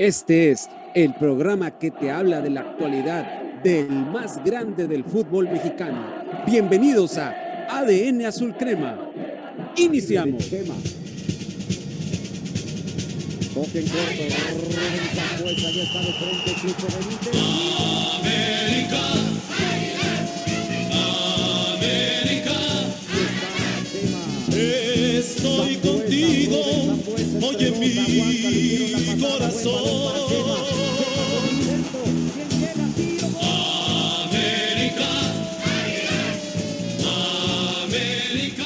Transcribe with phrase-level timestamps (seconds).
[0.00, 5.50] Este es el programa que te habla de la actualidad del más grande del fútbol
[5.50, 6.02] mexicano.
[6.46, 8.98] Bienvenidos a ADN Azul Crema.
[9.76, 10.50] Iniciamos.
[26.30, 26.60] Contigo,
[27.48, 29.82] oye mi corazón.
[34.22, 35.08] América,
[37.84, 38.64] América.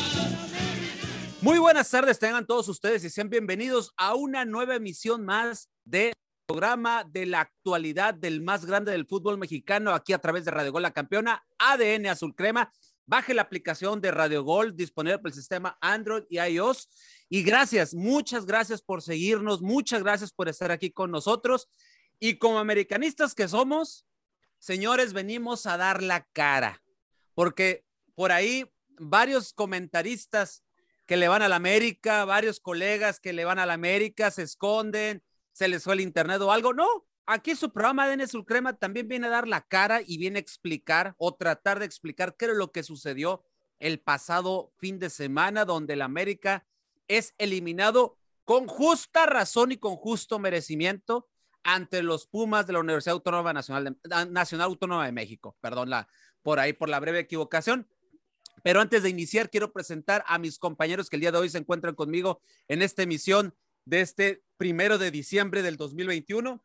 [1.41, 6.13] Muy buenas tardes, tengan todos ustedes y sean bienvenidos a una nueva emisión más de
[6.47, 10.73] programa de la actualidad del más grande del fútbol mexicano aquí a través de Radio
[10.73, 12.71] Gol La Campeona, ADN Azul Crema.
[13.07, 16.89] Baje la aplicación de Radio Gol disponible por el sistema Android y iOS.
[17.35, 21.69] Y gracias, muchas gracias por seguirnos, muchas gracias por estar aquí con nosotros.
[22.21, 24.07] Y como americanistas que somos,
[24.61, 26.81] señores, venimos a dar la cara,
[27.35, 30.63] porque por ahí varios comentaristas
[31.07, 34.45] que le van a la América, varios colegas que le van a la América, se
[34.45, 35.21] esconden,
[35.53, 36.73] se les fue el internet o algo.
[36.73, 36.87] No,
[37.27, 41.17] aquí su programa de Crema también viene a dar la cara y viene a explicar
[41.19, 43.43] o tratar de explicar qué era lo que sucedió
[43.81, 46.65] el pasado fin de semana, donde la América
[47.09, 51.29] es eliminado con justa razón y con justo merecimiento
[51.63, 55.57] ante los Pumas de la Universidad Autónoma Nacional, de, Nacional Autónoma de México.
[55.61, 56.09] Perdón, la,
[56.43, 57.89] por ahí, por la breve equivocación.
[58.63, 61.59] Pero antes de iniciar, quiero presentar a mis compañeros que el día de hoy se
[61.59, 66.63] encuentran conmigo en esta emisión de este primero de diciembre del 2021.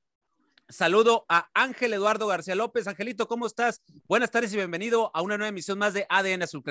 [0.70, 2.88] Saludo a Ángel Eduardo García López.
[2.88, 3.82] Angelito, ¿cómo estás?
[4.08, 6.64] Buenas tardes y bienvenido a una nueva emisión más de ADN Azul.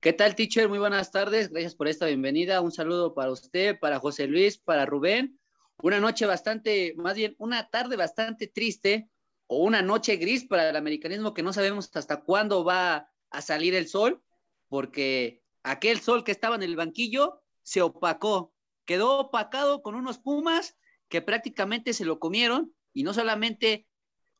[0.00, 0.68] ¿Qué tal, teacher?
[0.68, 1.50] Muy buenas tardes.
[1.50, 2.60] Gracias por esta bienvenida.
[2.60, 5.40] Un saludo para usted, para José Luis, para Rubén.
[5.78, 9.10] Una noche bastante, más bien, una tarde bastante triste
[9.48, 13.74] o una noche gris para el americanismo que no sabemos hasta cuándo va a salir
[13.74, 14.22] el sol,
[14.68, 18.54] porque aquel sol que estaba en el banquillo se opacó,
[18.84, 20.76] quedó opacado con unos pumas
[21.08, 23.88] que prácticamente se lo comieron y no solamente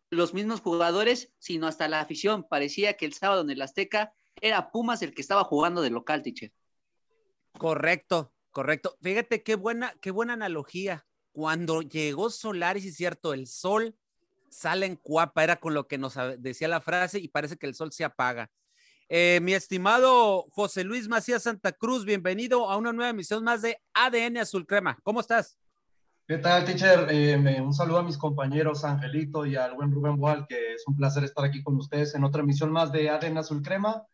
[0.08, 2.46] los mismos jugadores, sino hasta la afición.
[2.48, 6.22] Parecía que el sábado en el Azteca era Pumas el que estaba jugando de local,
[6.22, 6.52] teacher.
[7.58, 8.96] Correcto, correcto.
[9.02, 11.06] Fíjate qué buena, qué buena analogía.
[11.32, 13.96] Cuando llegó Solaris, es cierto, el sol
[14.50, 17.74] sale en cuapa, era con lo que nos decía la frase y parece que el
[17.74, 18.50] sol se apaga.
[19.10, 23.80] Eh, mi estimado José Luis Macías Santa Cruz, bienvenido a una nueva emisión más de
[23.94, 24.98] ADN Azul Crema.
[25.02, 25.58] ¿Cómo estás?
[26.26, 27.06] ¿Qué tal, teacher?
[27.10, 30.94] Eh, un saludo a mis compañeros Angelito y al buen Rubén Boal, que es un
[30.94, 34.04] placer estar aquí con ustedes en otra emisión más de ADN Azul Crema.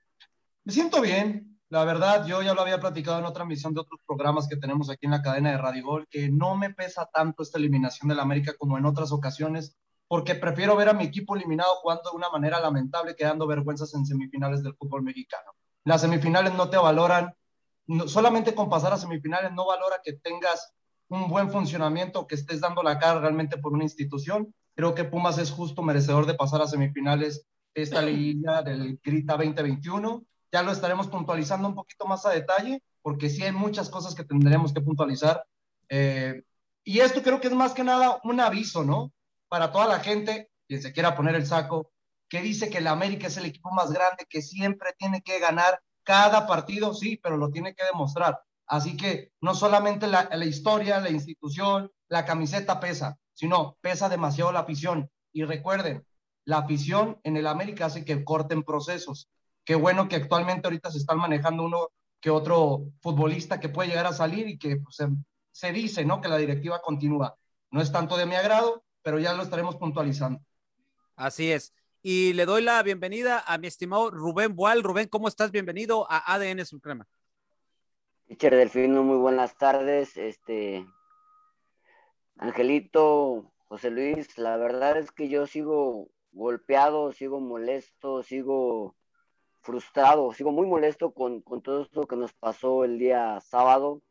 [0.64, 4.00] Me siento bien, la verdad, yo ya lo había platicado en otra emisión de otros
[4.06, 7.42] programas que tenemos aquí en la cadena de Radio Gol, que no me pesa tanto
[7.42, 9.76] esta eliminación del América como en otras ocasiones,
[10.08, 14.06] porque prefiero ver a mi equipo eliminado jugando de una manera lamentable, quedando vergüenzas en
[14.06, 15.50] semifinales del fútbol mexicano.
[15.84, 17.34] Las semifinales no te valoran,
[18.06, 20.72] solamente con pasar a semifinales no valora que tengas
[21.08, 24.54] un buen funcionamiento, que estés dando la cara realmente por una institución.
[24.74, 30.24] Creo que Pumas es justo merecedor de pasar a semifinales esta liguilla del Grita 2021.
[30.54, 34.22] Ya lo estaremos puntualizando un poquito más a detalle, porque sí hay muchas cosas que
[34.22, 35.44] tendremos que puntualizar.
[35.88, 36.44] Eh,
[36.84, 39.12] y esto creo que es más que nada un aviso, ¿no?
[39.48, 41.90] Para toda la gente, quien se quiera poner el saco,
[42.28, 45.82] que dice que el América es el equipo más grande, que siempre tiene que ganar
[46.04, 48.40] cada partido, sí, pero lo tiene que demostrar.
[48.68, 54.52] Así que no solamente la, la, historia, la institución, la camiseta pesa, sino pesa demasiado
[54.52, 55.10] la afición.
[55.32, 56.06] Y recuerden,
[56.44, 59.28] la afición en el América hace que corten procesos.
[59.64, 64.06] Qué bueno que actualmente ahorita se están manejando uno que otro futbolista que puede llegar
[64.06, 65.08] a salir y que pues, se,
[65.52, 66.20] se dice, ¿no?
[66.20, 67.36] Que la directiva continúa.
[67.70, 70.40] No es tanto de mi agrado, pero ya lo estaremos puntualizando.
[71.16, 71.74] Así es.
[72.02, 74.82] Y le doy la bienvenida a mi estimado Rubén Boal.
[74.82, 75.50] Rubén, ¿cómo estás?
[75.50, 77.08] Bienvenido a ADN Suprema.
[78.26, 80.16] Teacher Delfino, muy buenas tardes.
[80.16, 80.86] Este,
[82.36, 88.96] Angelito, José Luis, la verdad es que yo sigo golpeado, sigo molesto, sigo
[89.64, 94.02] frustrado, sigo muy molesto con, con todo esto que nos pasó el día sábado,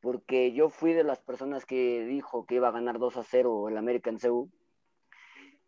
[0.00, 3.68] porque yo fui de las personas que dijo que iba a ganar 2 a 0
[3.68, 4.50] el América en CEU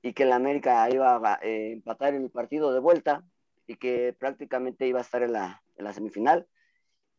[0.02, 3.24] y que el América iba a eh, empatar el partido de vuelta
[3.68, 6.48] y que prácticamente iba a estar en la, en la semifinal.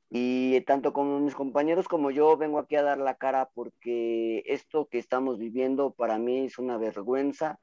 [0.09, 4.89] Y tanto como mis compañeros como yo vengo aquí a dar la cara porque esto
[4.89, 7.61] que estamos viviendo para mí es una vergüenza,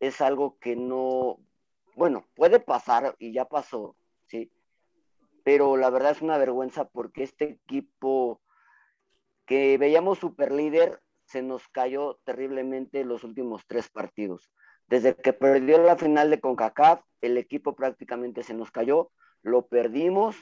[0.00, 1.38] es algo que no,
[1.96, 3.96] bueno, puede pasar y ya pasó,
[4.26, 4.52] ¿sí?
[5.42, 8.42] Pero la verdad es una vergüenza porque este equipo
[9.46, 14.52] que veíamos super líder se nos cayó terriblemente los últimos tres partidos.
[14.86, 19.10] Desde que perdió la final de CONCACAF, el equipo prácticamente se nos cayó,
[19.40, 20.36] lo perdimos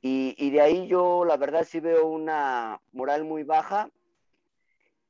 [0.00, 3.90] y, y de ahí yo la verdad sí veo una moral muy baja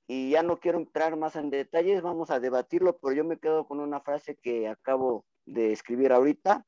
[0.08, 3.69] y ya no quiero entrar más en detalles, vamos a debatirlo, pero yo me quedo
[3.69, 6.67] con una frase que acabo de escribir ahorita.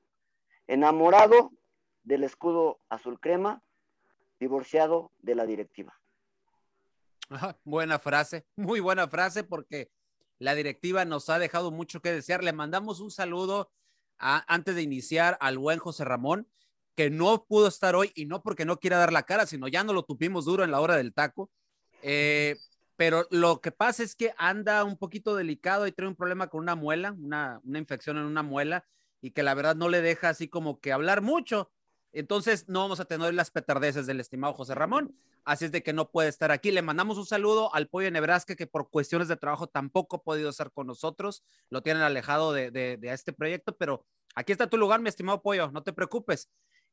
[0.66, 1.52] Enamorado
[2.02, 3.62] del escudo azul crema,
[4.40, 5.98] divorciado de la directiva.
[7.64, 9.90] buena frase, muy buena frase porque
[10.38, 12.42] la directiva nos ha dejado mucho que desear.
[12.42, 13.70] Le mandamos un saludo
[14.18, 16.48] antes de iniciar al buen José Ramón,
[16.96, 19.84] que no pudo estar hoy y no porque no quiera dar la cara, sino ya
[19.84, 21.50] no lo tupimos duro en la hora del taco.
[22.02, 22.56] Eh,
[22.96, 26.60] pero lo que pasa es que anda un poquito delicado y trae un problema con
[26.60, 28.84] una muela, una, una infección en una muela
[29.20, 31.70] y que la verdad no le deja así como que hablar mucho.
[32.12, 35.94] Entonces no vamos a tener las petardeces del estimado José Ramón, así es de que
[35.94, 36.70] no puede estar aquí.
[36.70, 40.50] Le mandamos un saludo al Pollo Nebraska que por cuestiones de trabajo tampoco ha podido
[40.50, 44.04] estar con nosotros, lo tienen alejado de, de, de este proyecto, pero
[44.34, 46.50] aquí está tu lugar, mi estimado Pollo, no te preocupes.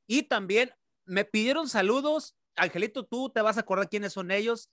[0.07, 0.71] Y también
[1.05, 4.69] me pidieron saludos, Angelito, tú te vas a acordar quiénes son ellos,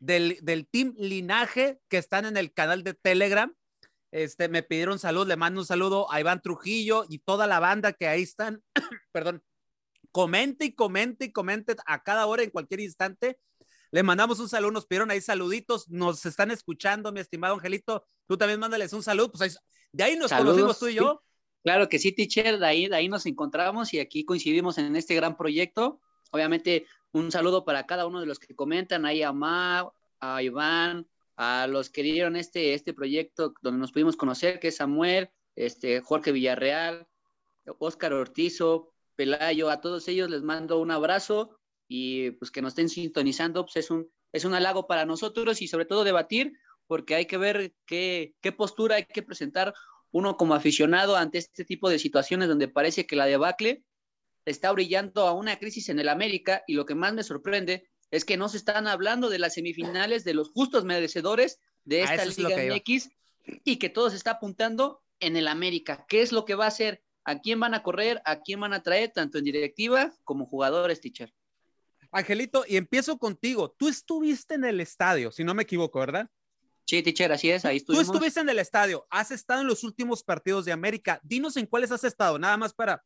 [0.00, 3.54] del, del Team Linaje que están en el canal de Telegram.
[4.10, 7.92] Este, me pidieron salud, le mando un saludo a Iván Trujillo y toda la banda
[7.92, 8.60] que ahí están,
[9.12, 9.44] perdón,
[10.10, 13.38] comente y comente y comente a cada hora, en cualquier instante.
[13.92, 18.04] Le mandamos un saludo, nos pidieron ahí saluditos, nos están escuchando, mi estimado Angelito.
[18.26, 19.50] Tú también mándales un saludo, pues ahí,
[19.92, 21.20] de ahí nos Saludos, conocimos tú y yo.
[21.22, 21.30] Sí.
[21.62, 25.14] Claro que sí, teacher, de ahí, de ahí nos encontramos y aquí coincidimos en este
[25.14, 26.00] gran proyecto.
[26.30, 29.90] Obviamente, un saludo para cada uno de los que comentan, ahí a Ma,
[30.20, 34.76] a Iván, a los que dieron este, este proyecto donde nos pudimos conocer, que es
[34.76, 37.06] Samuel, este, Jorge Villarreal,
[37.78, 41.58] Óscar Ortizo, Pelayo, a todos ellos les mando un abrazo
[41.88, 45.68] y pues que nos estén sintonizando, pues es un, es un halago para nosotros y
[45.68, 46.52] sobre todo debatir,
[46.86, 49.74] porque hay que ver qué, qué postura hay que presentar
[50.12, 53.84] uno como aficionado ante este tipo de situaciones donde parece que la debacle
[54.44, 58.24] está brillando a una crisis en el América y lo que más me sorprende es
[58.24, 62.74] que no se están hablando de las semifinales de los justos merecedores de esta Liga
[62.74, 63.10] MX
[63.64, 66.04] y que todo se está apuntando en el América.
[66.08, 67.02] ¿Qué es lo que va a hacer?
[67.24, 68.20] ¿A quién van a correr?
[68.24, 69.12] ¿A quién van a traer?
[69.12, 71.32] Tanto en directiva como jugadores, teacher.
[72.10, 73.70] Angelito, y empiezo contigo.
[73.70, 76.28] Tú estuviste en el estadio, si no me equivoco, ¿verdad?
[76.84, 78.06] Sí, teacher, así es, ahí estuvimos.
[78.06, 81.20] Tú estuviste en el estadio, has estado en los últimos partidos de América.
[81.22, 83.04] Dinos en cuáles has estado, nada más para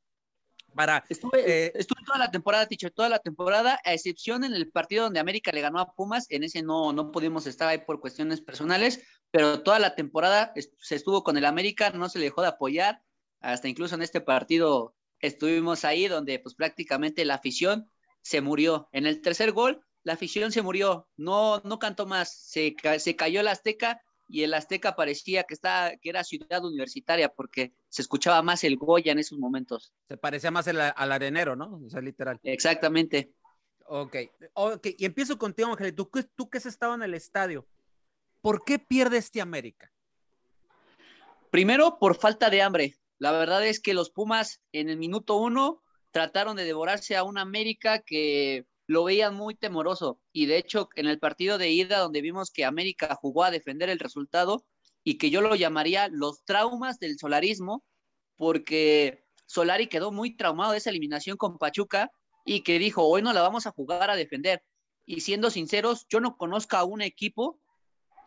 [0.74, 4.70] para, estuve, eh, estuve, toda la temporada, teacher, toda la temporada, a excepción en el
[4.70, 8.00] partido donde América le ganó a Pumas, en ese no, no pudimos estar ahí por
[8.00, 12.42] cuestiones personales, pero toda la temporada se estuvo con el América, no se le dejó
[12.42, 13.02] de apoyar,
[13.40, 17.90] hasta incluso en este partido estuvimos ahí donde pues prácticamente la afición
[18.22, 18.88] se murió.
[18.92, 23.40] En el tercer gol, la afición se murió, no, no cantó más, se, se cayó
[23.40, 28.42] el Azteca y el Azteca parecía que, está, que era ciudad universitaria porque se escuchaba
[28.42, 29.92] más el Goya en esos momentos.
[30.08, 31.80] Se parecía más el, al arenero, ¿no?
[31.86, 32.40] O sea, literal.
[32.42, 33.30] Exactamente.
[33.86, 34.16] Ok,
[34.54, 35.94] ok, y empiezo contigo, Ángel.
[35.94, 37.68] ¿Tú, tú que has estado en el estadio,
[38.40, 39.92] ¿por qué pierde este América?
[41.52, 42.96] Primero, por falta de hambre.
[43.18, 45.80] La verdad es que los Pumas en el minuto uno
[46.10, 50.18] trataron de devorarse a un América que lo veían muy temoroso.
[50.32, 53.88] Y de hecho, en el partido de ida, donde vimos que América jugó a defender
[53.88, 54.64] el resultado
[55.04, 57.84] y que yo lo llamaría los traumas del solarismo,
[58.36, 62.10] porque Solari quedó muy traumado de esa eliminación con Pachuca
[62.44, 64.62] y que dijo, hoy no la vamos a jugar a defender.
[65.06, 67.58] Y siendo sinceros, yo no conozco a un equipo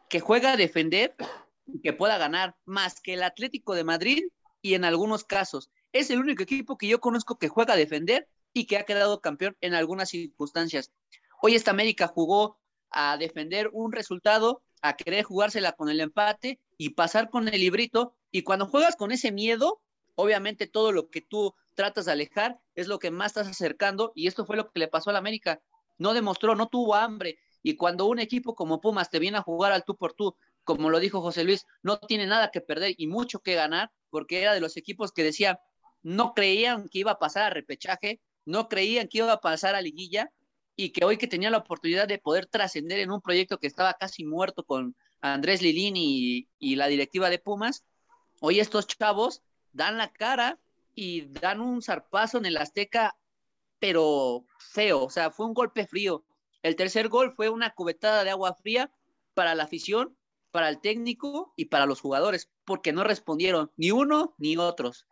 [0.10, 1.16] que juega a defender
[1.66, 4.24] y que pueda ganar más que el Atlético de Madrid
[4.62, 5.70] y en algunos casos.
[5.92, 9.22] Es el único equipo que yo conozco que juega a defender y que ha quedado
[9.22, 10.92] campeón en algunas circunstancias.
[11.42, 12.60] Hoy esta América jugó
[12.90, 18.16] a defender un resultado, a querer jugársela con el empate y pasar con el librito.
[18.32, 19.82] Y cuando juegas con ese miedo,
[20.18, 24.12] obviamente todo lo que tú tratas de alejar es lo que más estás acercando.
[24.16, 25.62] Y esto fue lo que le pasó a la América.
[25.98, 27.38] No demostró, no tuvo hambre.
[27.64, 30.90] Y cuando un equipo como Pumas te viene a jugar al tú por tú, como
[30.90, 34.54] lo dijo José Luis, no tiene nada que perder y mucho que ganar, porque era
[34.54, 35.60] de los equipos que decía,
[36.02, 39.82] no creían que iba a pasar a repechaje, no creían que iba a pasar a
[39.82, 40.32] liguilla
[40.76, 43.94] y que hoy que tenía la oportunidad de poder trascender en un proyecto que estaba
[43.94, 47.84] casi muerto con Andrés Lilini y, la directiva de Pumas,
[48.40, 49.42] hoy estos chavos
[49.78, 50.60] dan la cara
[50.94, 53.16] y dan un zarpazo en el Azteca,
[53.80, 56.26] pero feo, o sea, fue un golpe frío.
[56.64, 58.92] El tercer gol fue una cubetada de agua fría
[59.34, 60.18] para la afición,
[60.52, 65.08] para el técnico y para los jugadores, porque no respondieron ni uno ni otros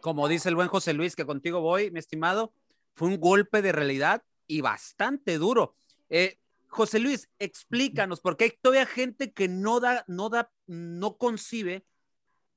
[0.00, 2.52] como dice el buen José Luis, que contigo voy, mi estimado,
[2.94, 5.74] fue un golpe de realidad y bastante duro.
[6.08, 11.84] Eh, José Luis, explícanos, porque hay todavía gente que no da, no da, no concibe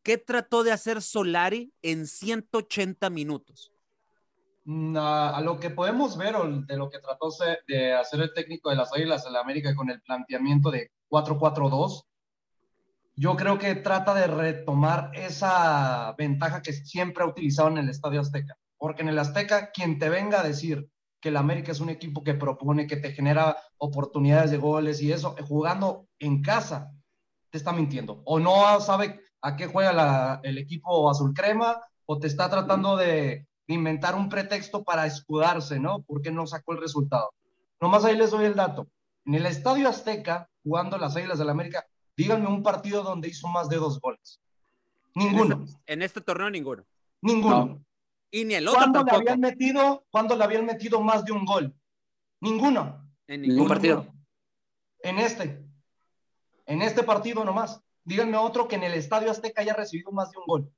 [0.03, 3.71] qué trató de hacer Solari en 180 minutos.
[4.65, 7.29] Mm, A, lo que podemos ver o de lo que trató
[7.67, 12.03] de hacer el técnico de las Águilas de la América con el planteamiento de 4-4-2,
[13.15, 18.21] yo creo que trata de retomar esa ventaja que siempre ha utilizado en el Estadio
[18.21, 18.57] Azteca.
[18.77, 20.89] Porque en el Azteca, quien te venga a decir
[21.19, 25.11] que el América es un equipo que propone, que te genera oportunidades de goles y
[25.11, 26.91] eso, jugando en casa,
[27.51, 28.23] te está mintiendo.
[28.25, 32.95] O no sabe a qué juega la- el equipo azul crema, o te está tratando
[32.97, 36.01] de inventar un pretexto para escudarse, ¿no?
[36.03, 37.33] Porque no sacó el resultado.
[37.79, 38.87] Nomás ahí les doy el dato.
[39.25, 41.85] En el Estadio Azteca, jugando las Águilas del América,
[42.17, 44.39] díganme un partido donde hizo más de dos goles.
[45.15, 46.85] Ninguno, En este, en este torneo ninguno.
[47.21, 47.83] ninguno.
[48.29, 49.21] Y ni el otro ¿Cuándo le tampoco.
[49.31, 51.73] habían metido, cuándo le habían metido más de un gol?
[52.39, 53.05] Ninguno.
[53.27, 53.69] En Ningún ninguno.
[53.73, 54.05] partido.
[55.03, 55.65] En este.
[56.65, 57.81] En este partido nomás.
[58.03, 60.71] Díganme otro que en el Estadio Azteca haya recibido más de un gol.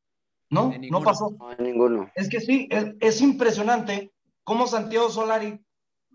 [0.49, 0.69] ¿No?
[0.69, 1.03] No ninguno.
[1.03, 1.31] pasó.
[1.31, 2.11] No, ninguno.
[2.15, 4.13] Es que sí, es, es impresionante
[4.43, 5.59] cómo Santiago Solari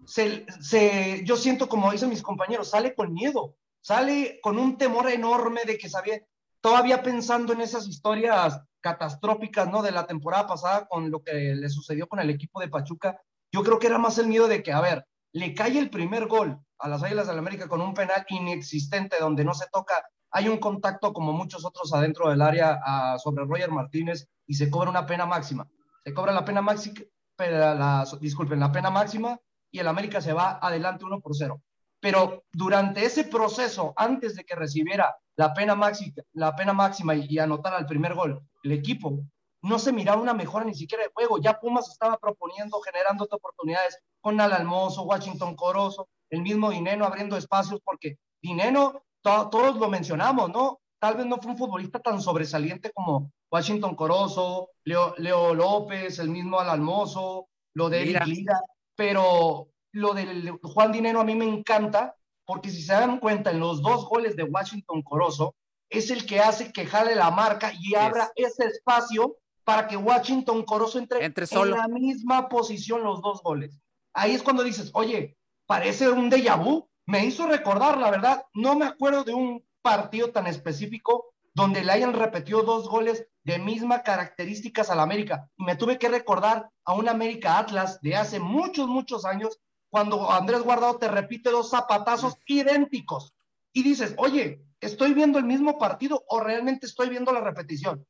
[0.07, 5.11] se, se, yo siento como dicen mis compañeros, sale con miedo, sale con un temor
[5.11, 6.21] enorme de que sabía,
[6.61, 9.83] todavía pensando en esas historias catastróficas, ¿no?
[9.83, 13.21] De la temporada pasada con lo que le sucedió con el equipo de Pachuca.
[13.53, 16.27] Yo creo que era más el miedo de que, a ver, le cae el primer
[16.27, 20.05] gol a las Águilas del la América con un penal inexistente donde no se toca,
[20.31, 24.71] hay un contacto como muchos otros adentro del área a, sobre Roger Martínez y se
[24.71, 25.69] cobra una pena máxima.
[26.05, 27.01] Se cobra la pena máxima,
[27.39, 29.39] la, disculpen, la pena máxima
[29.71, 31.63] y el América se va adelante 1 por 0.
[32.01, 37.27] Pero durante ese proceso, antes de que recibiera la pena máxima, la pena máxima y,
[37.29, 39.25] y anotara el primer gol, el equipo
[39.63, 41.39] no se miraba una mejora ni siquiera de juego.
[41.39, 47.37] Ya Pumas estaba proponiendo, generando oportunidades con Al Almozo, Washington Corozo, el mismo Dineno abriendo
[47.37, 50.81] espacios, porque Dineno, to todos lo mencionamos, ¿no?
[51.01, 56.29] Tal vez no fue un futbolista tan sobresaliente como Washington Corozo, Leo, Leo López, el
[56.29, 58.61] mismo Al Almozo, lo de Eric Lira,
[58.97, 63.61] pero lo de Juan Dinero a mí me encanta, porque si se dan cuenta, en
[63.61, 65.55] los dos goles de Washington Corozo,
[65.89, 68.49] es el que hace que jale la marca y abra yes.
[68.49, 71.77] ese espacio para que Washington Corozo entre, entre solo.
[71.77, 73.79] en la misma posición los dos goles.
[74.15, 76.88] Ahí es cuando dices, oye, parece un déjà vu.
[77.09, 81.91] Me hizo recordar, la verdad, no me acuerdo de un partido tan específico donde le
[81.91, 85.49] hayan repetido dos goles de mismas características al América.
[85.57, 90.31] Y me tuve que recordar a un América Atlas de hace muchos, muchos años, cuando
[90.31, 93.35] Andrés Guardado te repite dos zapatazos idénticos.
[93.73, 98.07] Y dices, oye, ¿estoy viendo el mismo partido o realmente estoy viendo la repetición?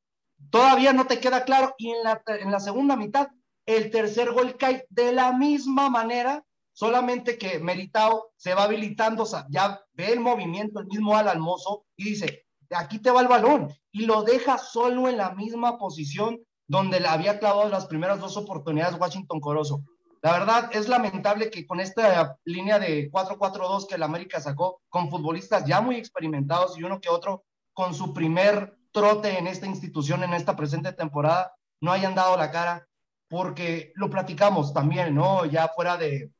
[0.50, 1.72] Todavía no te queda claro.
[1.78, 3.28] Y en la, en la segunda mitad,
[3.64, 6.44] el tercer gol cae de la misma manera,
[6.78, 11.40] solamente que Meritao se va habilitando, ya ve el movimiento, el mismo Al
[11.96, 16.38] y dice, aquí te va el balón, y lo deja solo en la misma posición
[16.68, 19.82] donde le había clavado las primeras dos oportunidades Washington Corozo.
[20.22, 25.10] La verdad es lamentable que con esta línea de 4-4-2 que el América sacó, con
[25.10, 27.42] futbolistas ya muy experimentados y uno que otro
[27.72, 32.52] con su primer trote en esta institución en esta presente temporada, no hayan dado la
[32.52, 32.86] cara,
[33.28, 35.44] porque lo platicamos también, ¿no?
[35.44, 36.30] Ya fuera de,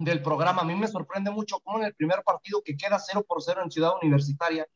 [0.00, 3.24] del programa, a mí me sorprende mucho cómo en el primer partido que queda 0
[3.28, 4.66] por 0 en Ciudad Universitaria,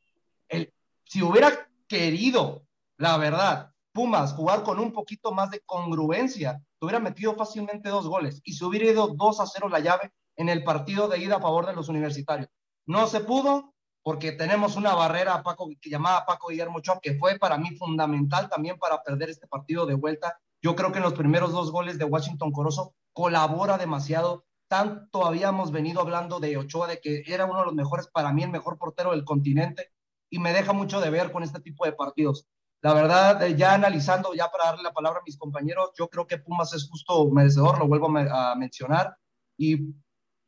[0.48, 0.72] el,
[1.04, 2.62] si hubiera querido,
[2.98, 8.08] la verdad, Pumas jugar con un poquito más de congruencia, te hubiera metido fácilmente dos
[8.08, 11.36] goles y se hubiera ido 2 a 0 la llave en el partido de ida
[11.36, 12.48] a favor de los universitarios.
[12.86, 17.38] No se pudo porque tenemos una barrera Paco, que llamaba Paco Guillermo Ochoa, que fue
[17.38, 20.38] para mí fundamental también para perder este partido de vuelta.
[20.60, 24.44] Yo creo que en los primeros dos goles de Washington Corozo colabora demasiado.
[24.68, 28.42] Tanto habíamos venido hablando de Ochoa, de que era uno de los mejores, para mí
[28.42, 29.92] el mejor portero del continente,
[30.30, 32.46] y me deja mucho de ver con este tipo de partidos.
[32.80, 36.38] La verdad, ya analizando, ya para darle la palabra a mis compañeros, yo creo que
[36.38, 39.16] Pumas es justo merecedor, lo vuelvo a mencionar.
[39.56, 39.94] Y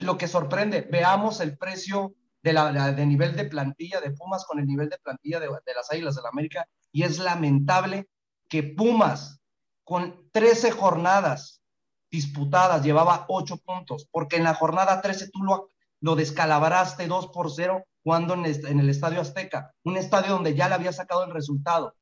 [0.00, 4.66] lo que sorprende, veamos el precio de, de nivel de plantilla de Pumas con el
[4.66, 6.68] nivel de plantilla de, las Águilas de la América.
[6.92, 8.08] Y es lamentable
[8.48, 9.40] que Pumas,
[9.84, 11.62] con 13 jornadas
[12.10, 15.70] disputadas, llevaba 8 puntos, porque en la jornada 13 tú lo,
[16.00, 20.54] lo descalabraste 2 por 0 jugando en el, en el Estadio Azteca, un estadio donde
[20.54, 21.94] ya le había sacado el resultado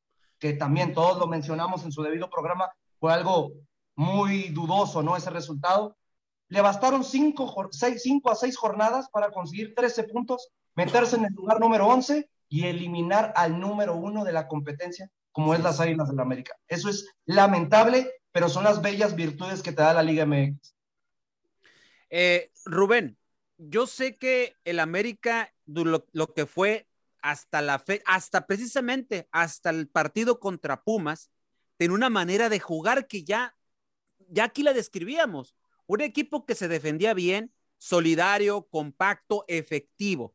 [0.44, 2.70] que también todos lo mencionamos en su debido programa,
[3.00, 3.52] fue algo
[3.96, 5.16] muy dudoso, ¿no?
[5.16, 5.96] Ese resultado.
[6.48, 7.70] Le bastaron 5
[8.30, 13.32] a 6 jornadas para conseguir 13 puntos, meterse en el lugar número 11 y eliminar
[13.36, 16.54] al número 1 de la competencia, como es las Águilas del la América.
[16.68, 20.74] Eso es lamentable, pero son las bellas virtudes que te da la Liga MX.
[22.10, 23.16] Eh, Rubén,
[23.58, 26.88] yo sé que el América, lo, que fue
[27.22, 31.30] hasta la fe, hasta precisamente hasta el partido contra Pumas,
[31.76, 33.54] tiene una manera de jugar que ya,
[34.28, 35.54] ya aquí la describíamos.
[35.86, 40.34] Un equipo que se defendía bien, solidario, compacto, efectivo.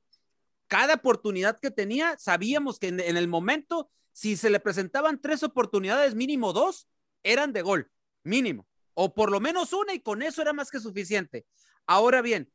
[0.67, 6.15] Cada oportunidad que tenía, sabíamos que en el momento, si se le presentaban tres oportunidades,
[6.15, 6.87] mínimo dos,
[7.23, 7.91] eran de gol,
[8.23, 8.67] mínimo.
[8.93, 11.45] O por lo menos una y con eso era más que suficiente.
[11.85, 12.51] Ahora bien,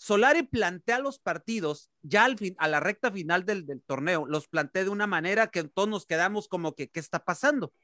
[0.00, 4.84] Solari plantea los partidos ya al fin, a la recta final del, torneo, los plantea
[4.84, 7.74] de una manera que todos nos quedamos como que, ¿qué está pasando?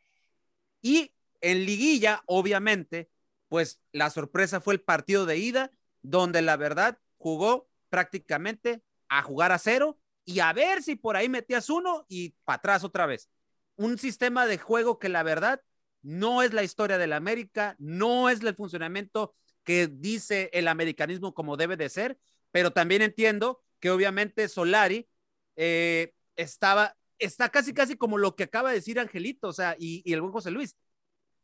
[0.81, 3.11] Y en liguilla, obviamente,
[3.49, 9.53] pues la sorpresa fue el partido de ida, donde la verdad jugó prácticamente a jugar
[9.53, 13.29] a cero y a ver si por ahí metías uno y para atrás otra vez.
[13.77, 15.61] Un sistema de juego que la verdad
[16.07, 19.35] no es la historia de la América, no es el funcionamiento
[19.65, 22.17] que dice el americanismo como debe de ser,
[22.53, 25.09] pero también entiendo que obviamente Solari
[25.57, 30.01] eh, estaba, está casi, casi como lo que acaba de decir Angelito, o sea, y,
[30.13, 30.77] el buen José Luis.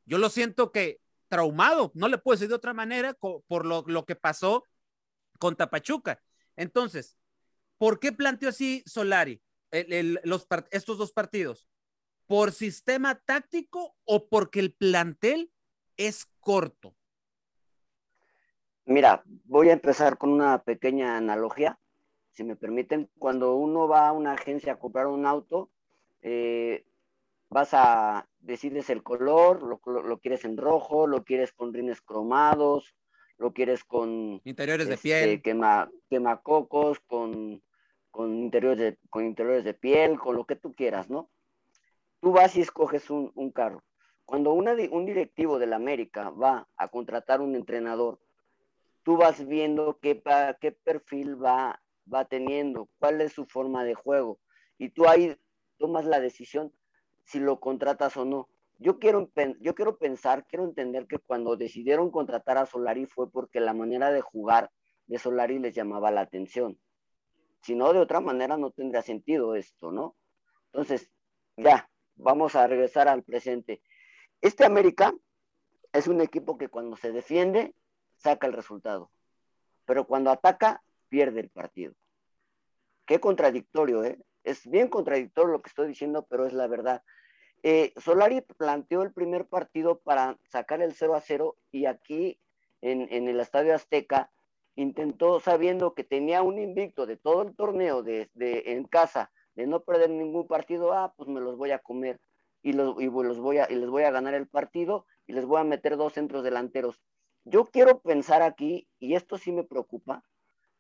[0.04, 4.04] Yo lo siento que traumado, no le puedo decir de otra manera por lo, lo
[4.04, 4.64] que pasó
[5.40, 6.23] con Tapachuca.
[6.54, 7.16] Entonces,
[7.78, 9.42] ¿por qué planteó así Solari
[9.73, 11.66] estos dos partidos?
[12.33, 15.53] ¿Por sistema táctico o porque el plantel
[15.99, 16.95] es corto?
[18.87, 21.79] Mira, voy a empezar con una pequeña analogía,
[22.31, 23.11] si me permiten.
[23.19, 25.71] Cuando uno va a una agencia a comprar un auto,
[26.23, 26.87] eh,
[27.51, 32.01] vas a, decides el color, lo, lo, lo, quieres en rojo, lo quieres con rines
[32.01, 32.95] cromados,
[33.37, 34.41] lo quieres con...
[34.45, 35.43] Interiores este, de piel.
[35.43, 37.62] Quema, quemacocos, con,
[38.11, 41.29] con, interiores de, con interiores de piel, con lo que tú quieras, ¿no?
[42.23, 43.85] Tú vas y escoges un, un carro.
[44.25, 48.19] Cuando una, un directivo de la América va a contratar un entrenador
[49.02, 50.23] tú vas viendo qué,
[50.61, 54.38] qué perfil va, va teniendo, cuál es su forma de juego.
[54.79, 55.37] Y tú ahí
[55.79, 56.73] tomas la decisión
[57.25, 58.49] si lo contratas o no.
[58.79, 63.61] Yo quiero, yo quiero pensar, quiero entender que cuando decidieron contratar a Solari fue porque
[63.61, 64.70] la manera de jugar
[65.07, 66.79] de Solari les llamaba la atención.
[67.61, 70.16] Si no, de otra manera no tendría sentido esto, ¿no?
[70.73, 71.12] Entonces,
[71.57, 73.83] ya, vamos a regresar al presente.
[74.40, 75.14] Este América
[75.92, 77.75] es un equipo que cuando se defiende
[78.16, 79.11] saca el resultado.
[79.85, 81.94] Pero cuando ataca, pierde el partido.
[83.05, 84.18] Qué contradictorio, ¿eh?
[84.44, 87.03] Es bien contradictorio lo que estoy diciendo, pero es la verdad.
[87.62, 92.38] Eh, Solari planteó el primer partido para sacar el 0 a 0 y aquí
[92.81, 94.31] en, el Estadio Azteca
[94.75, 99.83] intentó, sabiendo que tenía un invicto de todo el torneo de, en casa, de no
[99.83, 102.21] perder ningún partido, ah, pues me los voy a comer
[102.62, 105.45] y, los, y, los voy a, y les voy a ganar el partido y les
[105.45, 107.01] voy a meter dos centros delanteros.
[107.45, 110.25] Yo quiero pensar aquí, y esto sí me preocupa,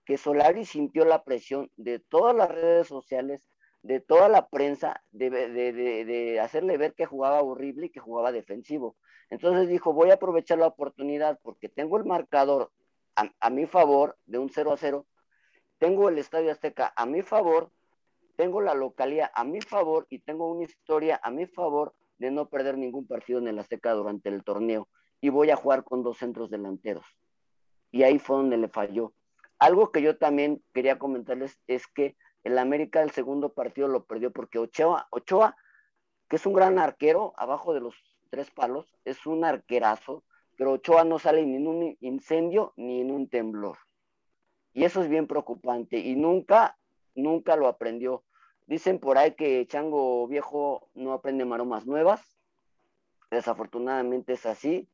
[0.04, 3.48] que Solari sintió la presión de todas las redes sociales,
[3.82, 8.30] de toda la prensa, de, de, de, hacerle ver que jugaba horrible y que jugaba
[8.30, 8.96] defensivo.
[9.28, 12.70] Entonces dijo, voy a aprovechar la oportunidad porque tengo el marcador
[13.16, 15.06] a, a mi favor de un 0 a 0,
[15.78, 17.72] tengo el Estadio Azteca a mi favor,
[18.42, 22.48] tengo la localía a mi favor y tengo una historia a mi favor de no
[22.48, 24.88] perder ningún partido en el Azteca durante el torneo
[25.20, 27.06] y voy a jugar con dos centros delanteros.
[27.92, 29.12] Y ahí fue donde le falló.
[29.60, 34.32] Algo que yo también quería comentarles es que el América el segundo partido lo perdió
[34.32, 35.56] porque Ochoa, Ochoa,
[36.28, 37.94] que es un gran arquero, abajo de los
[38.28, 40.24] tres palos, es un arquerazo,
[40.56, 43.78] pero Ochoa no sale ni en un incendio ni en un temblor.
[44.72, 46.76] Y eso es bien preocupante y nunca,
[47.14, 48.24] nunca lo aprendió.
[48.72, 52.22] Dicen por ahí que Chango Viejo no aprende maromas nuevas.
[53.30, 54.88] Desafortunadamente es así.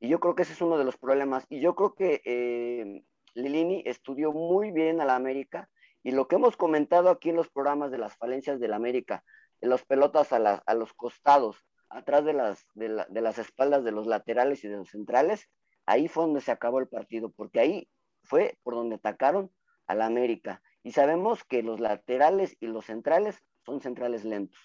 [0.00, 1.44] Y yo creo que ese es uno de los problemas.
[1.50, 5.68] Y yo creo que eh, Lilini estudió muy bien a la América
[6.02, 9.22] y lo que hemos comentado aquí en los programas de las falencias de la América,
[9.60, 13.84] de las pelotas a, a los costados, atrás de las, de, la, de las espaldas
[13.84, 15.50] de los laterales y de los centrales,
[15.84, 17.90] ahí fue donde se acabó el partido, porque ahí
[18.22, 19.52] fue por donde atacaron
[19.86, 20.62] a la América.
[20.82, 24.58] Y sabemos que los laterales y los centrales son centrales lentos.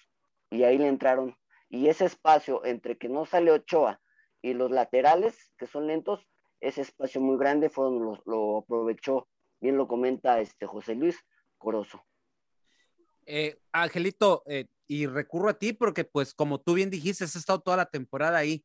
[0.50, 1.36] Y ahí le entraron.
[1.68, 4.00] Y ese espacio entre que no sale Ochoa
[4.42, 6.26] y los laterales, que son lentos,
[6.60, 9.28] ese espacio muy grande fue lo, lo aprovechó,
[9.60, 11.18] bien lo comenta este José Luis
[11.58, 12.04] Corozo.
[13.26, 17.60] Eh, Angelito, eh, y recurro a ti porque, pues, como tú bien dijiste, has estado
[17.60, 18.64] toda la temporada ahí.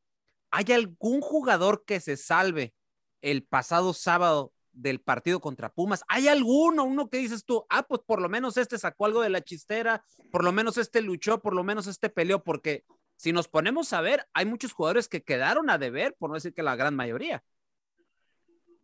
[0.51, 2.73] ¿Hay algún jugador que se salve
[3.21, 6.03] el pasado sábado del partido contra Pumas?
[6.07, 9.29] ¿Hay alguno, uno que dices tú, ah, pues por lo menos este sacó algo de
[9.29, 13.47] la chistera, por lo menos este luchó, por lo menos este peleó, porque si nos
[13.47, 16.77] ponemos a ver, hay muchos jugadores que quedaron a deber, por no decir que la
[16.77, 17.43] gran mayoría.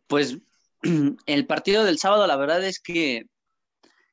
[0.06, 0.38] Pues
[1.26, 3.24] el partido del sábado, la verdad es que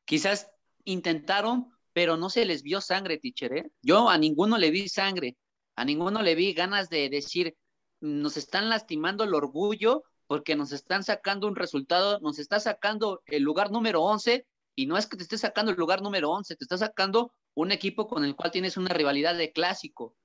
[0.05, 0.49] quizás
[0.85, 3.53] intentaron, pero no se les vio sangre, teacher.
[3.53, 3.71] ¿eh?
[3.81, 5.35] Yo a ninguno le vi sangre,
[5.75, 7.55] a ninguno le vi ganas de decir,
[7.99, 13.43] nos están lastimando el orgullo porque nos están sacando un resultado, nos está sacando el
[13.43, 16.63] lugar número 11 y no es que te esté sacando el lugar número 11, te
[16.63, 20.15] está sacando un equipo con el cual tienes una rivalidad de clásico.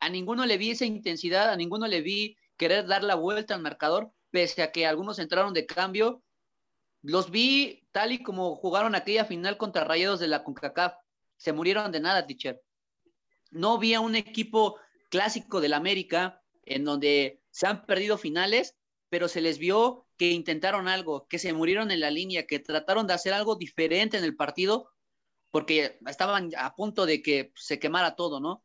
[0.00, 3.62] A ninguno le vi esa intensidad, a ninguno le vi querer dar la vuelta al
[3.62, 6.22] marcador, pese a que algunos entraron de cambio.
[7.00, 10.92] Los vi tal y como jugaron aquella final contra Rayados de la CONCACAF.
[11.38, 12.60] Se murieron de nada, teacher.
[13.50, 18.74] No vi a un equipo clásico del América en donde se han perdido finales,
[19.08, 23.06] pero se les vio que intentaron algo, que se murieron en la línea, que trataron
[23.06, 24.90] de hacer algo diferente en el partido,
[25.50, 28.64] porque estaban a punto de que se quemara todo, ¿no?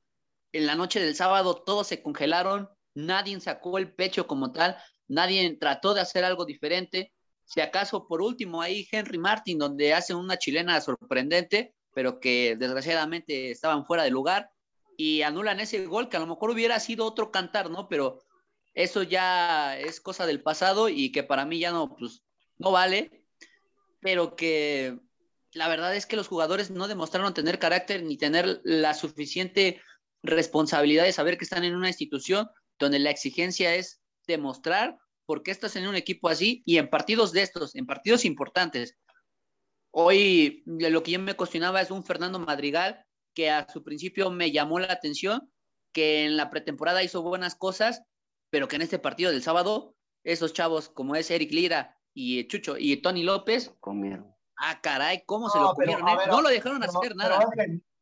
[0.51, 4.77] En la noche del sábado todos se congelaron, nadie sacó el pecho como tal,
[5.07, 7.13] nadie trató de hacer algo diferente.
[7.45, 13.51] Si acaso, por último, ahí Henry Martin, donde hace una chilena sorprendente, pero que desgraciadamente
[13.51, 14.49] estaban fuera de lugar
[14.97, 17.87] y anulan ese gol que a lo mejor hubiera sido otro cantar, ¿no?
[17.87, 18.21] Pero
[18.73, 22.23] eso ya es cosa del pasado y que para mí ya no, pues,
[22.57, 23.25] no vale,
[23.99, 24.99] pero que
[25.53, 29.81] la verdad es que los jugadores no demostraron tener carácter ni tener la suficiente
[30.23, 35.51] responsabilidad de saber que están en una institución donde la exigencia es demostrar por qué
[35.51, 38.97] estás en un equipo así y en partidos de estos, en partidos importantes.
[39.91, 44.51] Hoy lo que yo me cuestionaba es un Fernando Madrigal que a su principio me
[44.51, 45.51] llamó la atención,
[45.91, 48.03] que en la pretemporada hizo buenas cosas,
[48.53, 52.75] pero que en este partido del sábado, esos chavos como es Eric Lira y Chucho
[52.77, 54.31] y Tony López, comieron.
[54.55, 56.07] Ah, caray, ¿cómo se lo comieron?
[56.07, 56.17] Eh?
[56.27, 57.39] no lo dejaron hacer nada.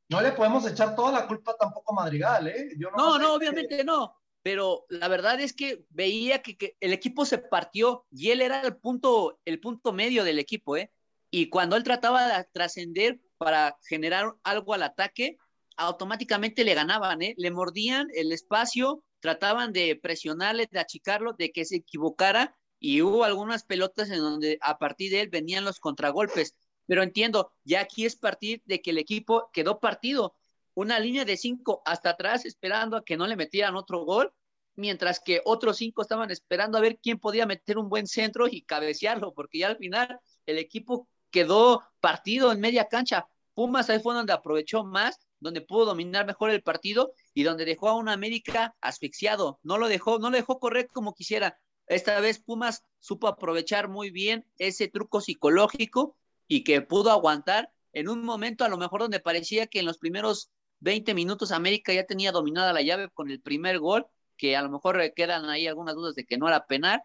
[0.10, 2.76] no le podemos echar toda la culpa tampoco a Madrigal, ¿eh?
[2.98, 4.14] no, no, obviamente no.
[4.42, 8.60] Pero la verdad es que veía que, que, el equipo se partió y él era
[8.60, 10.92] el punto, el punto medio del equipo, ¿eh?
[11.30, 15.38] Y cuando él trataba de trascender para generar algo al ataque,
[15.78, 17.36] automáticamente le ganaban, ¿eh?
[17.38, 23.24] Le mordían el espacio, trataban de presionarle, de achicarlo, de que se equivocara y hubo
[23.24, 26.56] algunas pelotas en donde a partir de él venían los contragolpes.
[26.88, 30.36] Pero entiendo, ya aquí es partir de que el equipo quedó partido,
[30.74, 34.34] una línea de cinco hasta atrás esperando a que no le metieran otro gol,
[34.76, 38.64] mientras que otros cinco estaban esperando a ver quién podía meter un buen centro y
[38.64, 43.28] cabecearlo, porque ya al final el equipo quedó partido en media cancha.
[43.54, 47.90] Pumas ahí fue donde aprovechó más donde pudo dominar mejor el partido y donde dejó
[47.90, 49.60] a un América asfixiado.
[49.64, 51.60] No lo dejó, no lo dejó correr como quisiera.
[51.88, 56.16] Esta vez Pumas supo aprovechar muy bien ese truco psicológico
[56.48, 59.98] y que pudo aguantar en un momento a lo mejor donde parecía que en los
[59.98, 64.06] primeros 20 minutos América ya tenía dominada la llave con el primer gol,
[64.38, 67.04] que a lo mejor quedan ahí algunas dudas de que no era penal,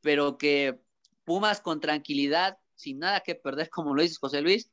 [0.00, 0.78] pero que
[1.24, 4.70] Pumas con tranquilidad, sin nada que perder, como lo dices José Luis,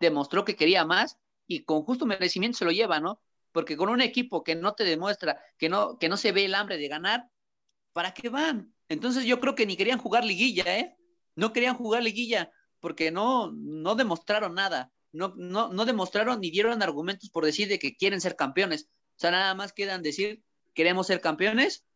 [0.00, 3.20] demostró que quería más y con justo merecimiento se lo lleva, ¿no?
[3.52, 6.54] Porque con un equipo que no te demuestra, que no, que no se ve el
[6.54, 7.28] hambre de ganar,
[7.92, 8.74] ¿para qué van?
[8.88, 10.96] Entonces yo creo que ni querían jugar liguilla, ¿eh?
[11.36, 16.82] No querían jugar liguilla porque no, no demostraron nada, no, no, no demostraron ni dieron
[16.82, 18.90] argumentos por decir de que quieren ser campeones.
[19.16, 20.42] O sea, nada más quedan decir,
[20.74, 21.86] queremos ser campeones,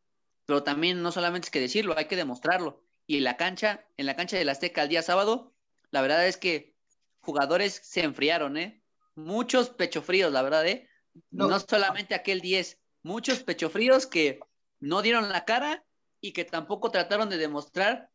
[0.46, 2.82] pero también no solamente es que decirlo, hay que demostrarlo.
[3.06, 5.52] Y en la cancha, en la cancha del Azteca el día sábado,
[5.90, 6.74] la verdad es que
[7.20, 8.77] jugadores se enfriaron, ¿eh?
[9.18, 10.88] Muchos pechofríos, la verdad, ¿eh?
[11.30, 14.40] No, solamente aquel 10, muchos pechofríos que
[14.80, 15.84] no dieron la cara
[16.20, 18.10] y que tampoco trataron de demostrar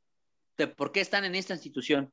[0.57, 2.11] de por qué están en esta institución.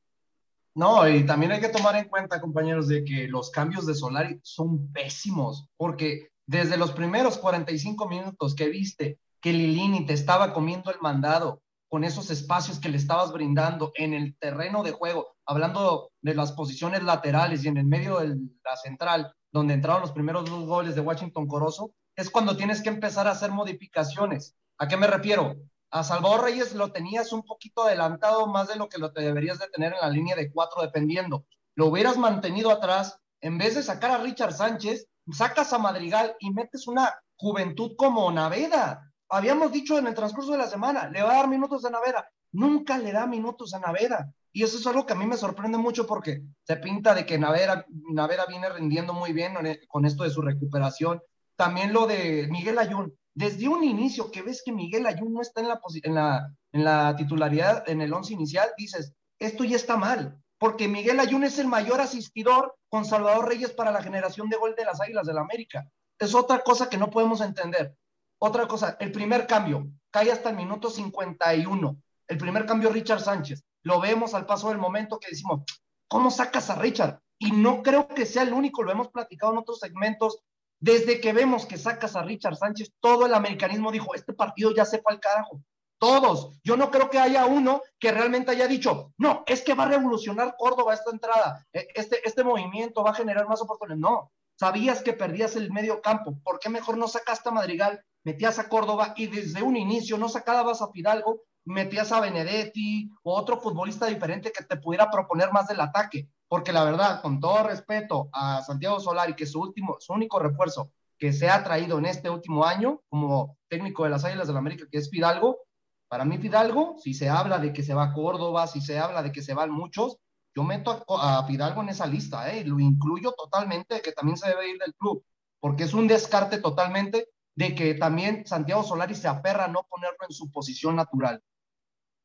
[0.73, 4.39] No, y también hay que tomar en cuenta, compañeros, de que los cambios de Solari
[4.43, 10.91] son pésimos, porque desde los primeros 45 minutos que viste que Lilini te estaba comiendo
[10.91, 16.11] el mandado, con esos espacios que le estabas brindando en el terreno de juego, hablando
[16.21, 20.49] de las posiciones laterales y en el medio de la central, donde entraron los primeros
[20.49, 24.55] dos goles de Washington Corozo, es cuando tienes que empezar a hacer modificaciones.
[24.77, 25.55] ¿A qué me refiero?
[25.91, 29.59] A Salvador Reyes lo tenías un poquito adelantado más de lo que lo te deberías
[29.59, 31.45] de tener en la línea de cuatro, dependiendo.
[31.75, 36.51] Lo hubieras mantenido atrás, en vez de sacar a Richard Sánchez, sacas a Madrigal y
[36.51, 41.31] metes una juventud como Naveda habíamos dicho en el transcurso de la semana, le va
[41.31, 42.29] a dar minutos a Navera.
[42.51, 44.29] Nunca le da minutos a Navera.
[44.53, 47.37] Y eso es algo que a mí me sorprende mucho porque se pinta de que
[47.39, 49.53] Navera, Navera viene rindiendo muy bien
[49.87, 51.21] con esto de su recuperación.
[51.55, 53.13] También lo de Miguel Ayun.
[53.33, 56.83] Desde un inicio que ves que Miguel Ayun no está en la, en la, en
[56.83, 60.37] la titularidad, en el once inicial, dices, esto ya está mal.
[60.57, 64.75] Porque Miguel Ayun es el mayor asistidor con Salvador Reyes para la generación de gol
[64.75, 65.89] de las Águilas del la América.
[66.19, 67.95] Es otra cosa que no podemos entender.
[68.37, 71.97] Otra cosa, el primer cambio, cae hasta el minuto 51.
[72.27, 73.63] El primer cambio, Richard Sánchez.
[73.83, 75.61] Lo vemos al paso del momento que decimos,
[76.07, 77.19] ¿cómo sacas a Richard?
[77.39, 80.39] Y no creo que sea el único, lo hemos platicado en otros segmentos.
[80.79, 84.85] Desde que vemos que sacas a Richard Sánchez, todo el americanismo dijo, este partido ya
[84.85, 85.61] se fue al carajo.
[85.99, 86.59] Todos.
[86.63, 89.89] Yo no creo que haya uno que realmente haya dicho, no, es que va a
[89.89, 94.01] revolucionar Córdoba esta entrada, e, este, este movimiento va a generar más oportunidades.
[94.01, 96.39] No, sabías que perdías el medio campo.
[96.43, 100.29] ¿Por qué mejor no sacaste a Madrigal, metías a Córdoba y desde un inicio no
[100.29, 105.67] sacabas a Fidalgo, metías a Benedetti o otro futbolista diferente que te pudiera proponer más
[105.67, 106.29] del ataque?
[106.47, 110.91] Porque la verdad, con todo respeto a Santiago Solari, que su último, su único refuerzo
[111.17, 114.59] que se ha traído en este último año como técnico de las Águilas del la
[114.59, 115.59] América, que es Fidalgo,
[116.07, 119.21] para mí Fidalgo, si se habla de que se va a Córdoba, si se habla
[119.23, 120.17] de que se van muchos,
[120.53, 122.65] yo meto a, Fidalgo en esa lista, ¿eh?
[122.65, 125.23] lo incluyo totalmente, que también se debe ir del club,
[125.59, 130.17] porque es un descarte totalmente de que también Santiago Solari se aferra a no ponerlo
[130.27, 131.41] en su posición natural.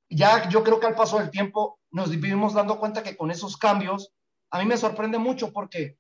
[0.08, 3.56] Ya yo creo que al paso del tiempo nos vivimos dando cuenta que con esos
[3.56, 4.12] cambios,
[4.50, 5.98] a mí me sorprende mucho porque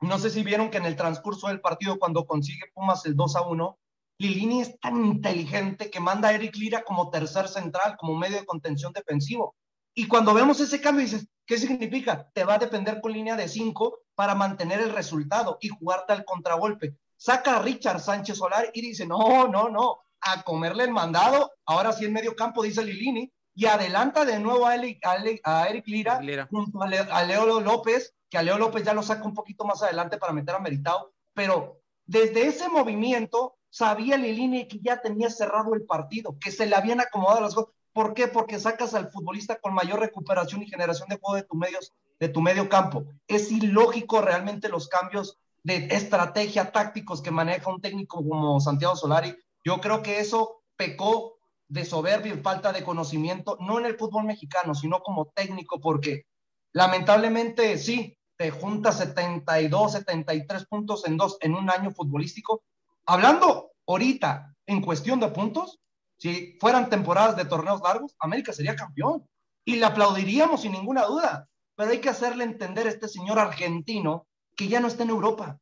[0.00, 3.36] no sé si vieron que en el transcurso del partido, cuando consigue Pumas el 2
[3.36, 3.78] a 1,
[4.18, 8.46] Lilini es tan inteligente que manda a Eric Lira como tercer central, como medio de
[8.46, 9.54] contención defensivo.
[9.94, 12.30] Y cuando vemos ese cambio, dices, ¿qué significa?
[12.34, 16.24] Te va a depender con línea de cinco para mantener el resultado y jugarte al
[16.24, 16.96] contragolpe.
[17.16, 21.92] Saca a Richard Sánchez Solar y dice, no, no, no, a comerle el mandado, ahora
[21.92, 27.24] sí en medio campo, dice Lilini, y adelanta de nuevo a, Eric Lira, junto a,
[27.24, 30.54] Leo López, que a Leo López ya lo saca un poquito más adelante para meter
[30.54, 36.50] a Meritao, pero desde ese movimiento sabía Lilini que ya tenía cerrado el partido, que
[36.50, 37.72] se le habían acomodado las cosas.
[37.94, 38.28] ¿Por qué?
[38.28, 42.28] Porque sacas al futbolista con mayor recuperación y generación de juego de tu, medios, de
[42.28, 43.06] tu medio campo.
[43.26, 49.34] Es ilógico realmente los cambios de estrategia tácticos que maneja un técnico como Santiago Solari.
[49.64, 51.35] Yo creo que eso pecó
[51.68, 56.24] de soberbia y falta de conocimiento, no en el fútbol mexicano, sino como técnico, porque
[56.72, 62.62] lamentablemente sí, te juntas 72, 73 puntos en dos en un año futbolístico.
[63.06, 65.80] Hablando ahorita en cuestión de puntos,
[66.18, 69.26] si fueran temporadas de torneos largos, América sería campeón
[69.64, 71.48] y le aplaudiríamos sin ninguna duda.
[71.74, 75.58] Pero hay que hacerle entender a este señor argentino que ya no está en Europa,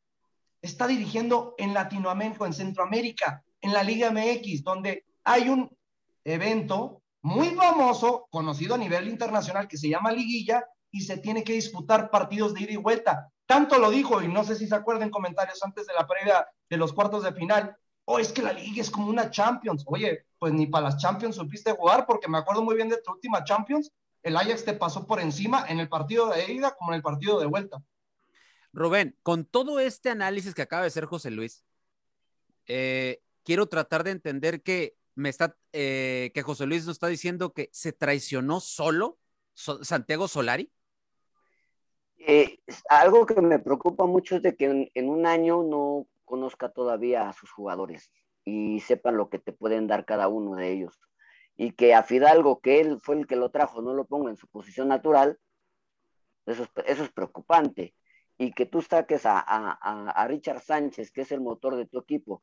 [0.63, 5.69] está dirigiendo en Latinoamérica, en Centroamérica, en la Liga MX, donde hay un
[6.25, 11.55] evento muy famoso, conocido a nivel internacional, que se llama Liguilla y se tiene que
[11.55, 13.31] disputar partidos de ida y vuelta.
[13.47, 16.77] Tanto lo dijo, y no sé si se acuerdan comentarios antes de la previa de
[16.77, 19.85] los cuartos de final, oh, es que la liga es como una Champions.
[19.87, 23.13] Oye, pues ni para las Champions supiste jugar, porque me acuerdo muy bien de tu
[23.13, 23.91] última Champions,
[24.23, 27.39] el Ajax te pasó por encima en el partido de ida como en el partido
[27.39, 27.83] de vuelta.
[28.73, 31.65] Rubén, con todo este análisis que acaba de hacer José Luis,
[32.67, 37.53] eh, quiero tratar de entender que me está, eh, que José Luis nos está diciendo
[37.53, 39.19] que se traicionó solo
[39.55, 40.71] Santiago Solari.
[42.27, 47.29] Eh, algo que me preocupa mucho es de que en, un año no conozca todavía
[47.29, 48.11] a sus jugadores
[48.45, 51.01] y sepan lo que te pueden dar cada uno de ellos.
[51.57, 54.37] Y que a Fidalgo, que él fue el que lo trajo, no lo ponga en
[54.37, 55.39] su posición natural,
[56.47, 57.95] eso es, preocupante.
[58.37, 62.43] Y que tú saques a, Richard Sánchez, que es el motor de tu equipo,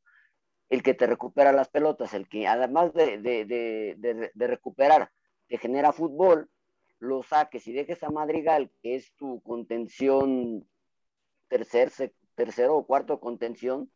[0.72, 5.12] el que te recupera las pelotas, el que además de, de recuperar,
[5.48, 6.50] te genera fútbol,
[6.98, 10.66] lo saques y dejes a Madrigal, que es tu contención
[11.50, 11.92] tercer,
[12.36, 13.92] tercero o cuarto contención,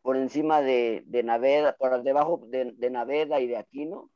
[0.00, 4.10] por encima de, de Naveda, por debajo de, de, Naveda y de Aquino,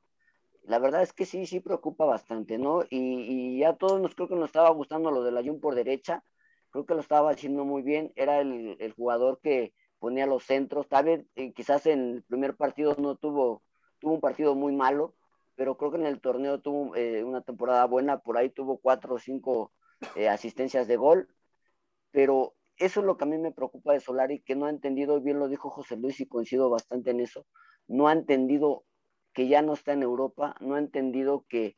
[0.62, 2.84] la verdad es que sí, sí preocupa bastante, ¿no?
[2.88, 6.24] Y, ya todos nos creo que nos estaba gustando lo del Ayun por derecha,
[6.70, 10.88] creo que lo estaba haciendo muy bien, era el, el jugador que ponía los centros,
[10.88, 13.62] tal vez eh, quizás en el primer partido no tuvo,
[14.00, 15.14] tuvo un partido muy malo,
[15.54, 19.14] pero creo que en el torneo tuvo eh, una temporada buena, por ahí tuvo cuatro
[19.14, 19.72] o cinco
[20.16, 21.28] eh, asistencias de gol,
[22.10, 25.20] pero eso es lo que a mí me preocupa de Solari, que no ha entendido,
[25.20, 27.46] bien lo dijo José Luis y coincido bastante en eso,
[27.86, 28.84] no ha entendido
[29.32, 31.76] que ya no está en Europa, no ha entendido que,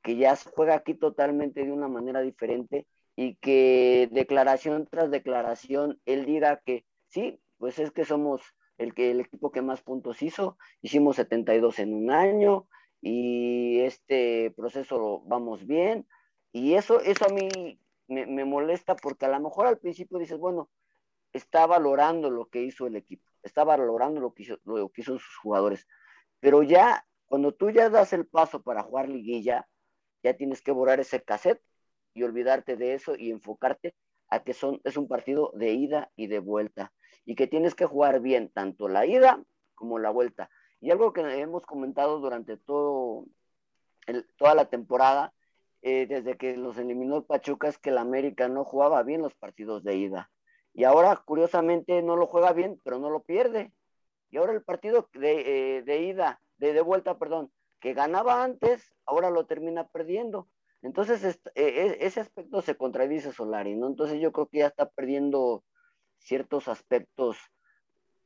[0.00, 6.24] que ya juega aquí totalmente de una manera diferente y que declaración tras declaración él
[6.24, 8.42] diga que sí, pues es que somos
[8.78, 12.68] el, que, el equipo que más puntos hizo, hicimos 72 en un año,
[13.00, 16.06] y este proceso vamos bien.
[16.52, 20.70] Y eso, eso a mí me, molesta porque a lo mejor al principio dices, bueno,
[21.32, 25.18] está valorando lo que hizo el equipo, está valorando lo que hizo, lo que hizo
[25.18, 25.86] sus jugadores.
[26.40, 29.68] Pero ya, cuando tú ya das el paso para jugar liguilla,
[30.22, 31.62] ya tienes que borrar ese cassette
[32.14, 33.94] y olvidarte de eso y enfocarte
[34.28, 36.92] a que son, es un partido de ida y de vuelta
[37.24, 39.42] y que tienes que jugar bien tanto la ida
[39.74, 40.50] como la vuelta.
[40.80, 43.26] Y algo que hemos comentado durante todo
[44.36, 45.34] toda la temporada
[45.82, 49.84] eh, desde que los eliminó Pachuca es que el América no jugaba bien los partidos
[49.84, 50.30] de ida.
[50.74, 53.72] Y ahora, curiosamente, no lo juega bien, pero no lo pierde.
[54.30, 59.30] Y ahora el partido de, eh, ida, de, de, vuelta, perdón, que ganaba antes, ahora
[59.30, 60.48] lo termina perdiendo.
[60.82, 63.86] Entonces, e, e, ese aspecto se contradice Solari, ¿no?
[63.86, 65.64] Entonces yo creo que ya está perdiendo
[66.18, 67.38] ciertos aspectos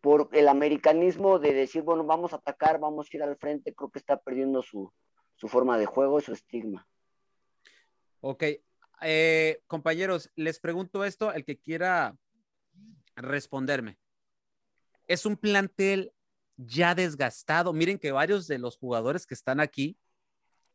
[0.00, 3.90] por el americanismo de decir, bueno, vamos a atacar, vamos a ir al frente, creo
[3.90, 4.92] que está perdiendo su,
[5.37, 6.87] su forma de juego y su estigma.
[8.20, 8.44] Ok,
[9.02, 12.16] eh, compañeros, les pregunto esto, el que quiera
[13.16, 13.98] responderme.
[15.07, 16.12] Es un plantel
[16.57, 17.72] ya desgastado.
[17.72, 19.96] Miren que varios de los jugadores que están aquí,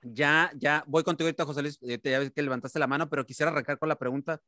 [0.01, 3.25] ya, ya, voy contigo ahorita, José Luis, eh, ya ves que levantaste la mano, pero
[3.25, 4.41] quisiera arrancar con la pregunta.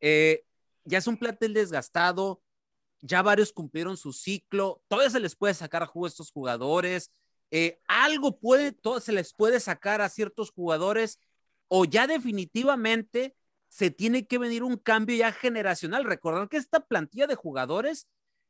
[0.00, 0.44] Eh,
[0.84, 2.42] ya es un plantel desgastado,
[3.00, 7.10] ya varios cumplieron su ciclo, todavía se les puede sacar a juego a estos jugadores,
[7.88, 11.18] algo puede, todo se les puede sacar a ciertos jugadores
[11.68, 13.36] o ya definitivamente
[13.68, 16.04] se tiene que venir un cambio ya generacional.
[16.04, 18.08] Recordar que esta plantilla de jugadores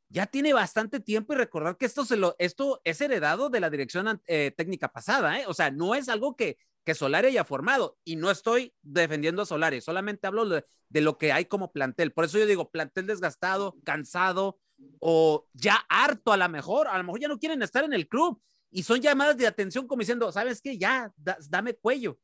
[0.09, 3.71] ya tiene bastante tiempo y recordar que esto, se lo, esto es heredado de la
[3.71, 5.45] dirección eh, técnica pasada, ¿eh?
[5.47, 9.47] o sea, no es algo que, que Solari haya formado y no estoy defendiendo a
[9.47, 12.13] Solari, solamente hablo de, de lo que hay como plantel.
[12.13, 14.59] Por eso yo digo, plantel desgastado, cansado
[14.99, 18.09] o ya harto a lo mejor, a lo mejor ya no quieren estar en el
[18.09, 18.41] club
[18.71, 20.79] y son llamadas de atención como diciendo, ¿sabes qué?
[20.79, 21.13] Ya,
[21.49, 22.19] dame cuello.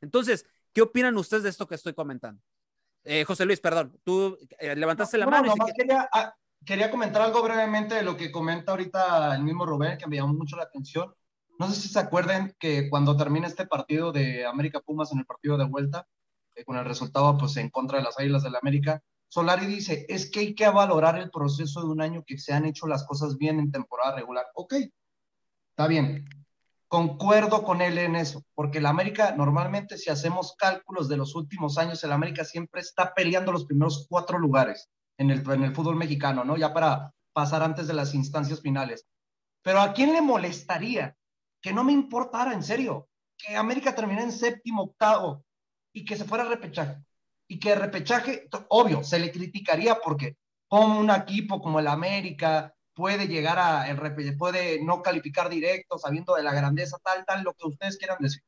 [0.00, 2.42] Entonces, ¿qué opinan ustedes de esto que estoy comentando?
[3.04, 5.54] Eh, José Luis, perdón, tú eh, levantaste la mano.
[5.76, 10.06] quería, ah, quería, comentar algo brevemente de lo que comenta ahorita el mismo Rubén, que
[10.06, 11.12] me llamó mucho la atención.
[11.62, 15.26] No sé si se acuerden que cuando termina este partido de América Pumas en el
[15.26, 16.08] partido de vuelta,
[16.56, 20.04] eh, con el resultado pues en contra de las Águilas del la América, Solari dice,
[20.08, 23.06] es que hay que valorar el proceso de un año que se han hecho las
[23.06, 24.44] cosas bien en temporada regular.
[24.56, 24.74] Ok,
[25.70, 26.28] está bien,
[26.88, 31.78] Concuerdo con él en eso, porque el América normalmente si hacemos cálculos de los últimos
[31.78, 35.94] años, el América siempre está peleando los primeros cuatro lugares en el, en el fútbol
[35.94, 36.56] mexicano, ¿no?
[36.56, 39.06] Ya para pasar antes de las instancias finales.
[39.62, 41.16] Pero ¿a quién le molestaría
[41.62, 45.44] que no me importara, en serio, que América terminara en séptimo, octavo
[45.92, 46.96] y que se fuera a repechaje?
[47.48, 50.36] Y que repechaje, obvio, se le criticaría porque
[50.68, 56.34] como un equipo como el América, puede llegar a, el, puede no calificar directo, sabiendo
[56.34, 58.42] de la grandeza, tal, tal, lo que ustedes quieran decir.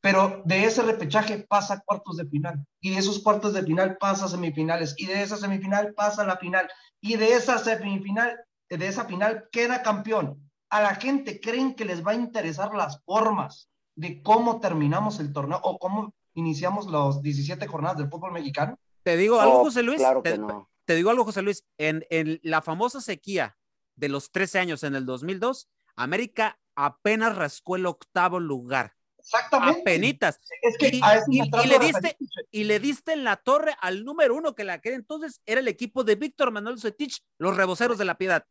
[0.00, 3.96] Pero de ese repechaje pasa a cuartos de final, y de esos cuartos de final
[3.98, 6.68] pasa a semifinales, y de esa semifinal pasa a la final,
[7.00, 10.49] y de esa semifinal, de esa final queda campeón.
[10.70, 15.32] A la gente creen que les va a interesar las formas de cómo terminamos el
[15.32, 18.78] torneo o cómo iniciamos los 17 jornadas del fútbol mexicano.
[19.02, 19.98] Te digo algo, José Luis.
[19.98, 23.56] Claro que no te digo algo, José Luis, en, la famosa sequía
[23.94, 28.96] de los 13 años en el 2002, América apenas rascó el octavo lugar.
[29.16, 29.82] Exactamente.
[29.82, 30.40] Apenitas.
[30.62, 32.16] Es que y, le diste,
[32.50, 35.68] y le diste en la torre al número uno que la que entonces era el
[35.68, 38.44] equipo de Víctor Manuel Setich, los reboceros de la piedad.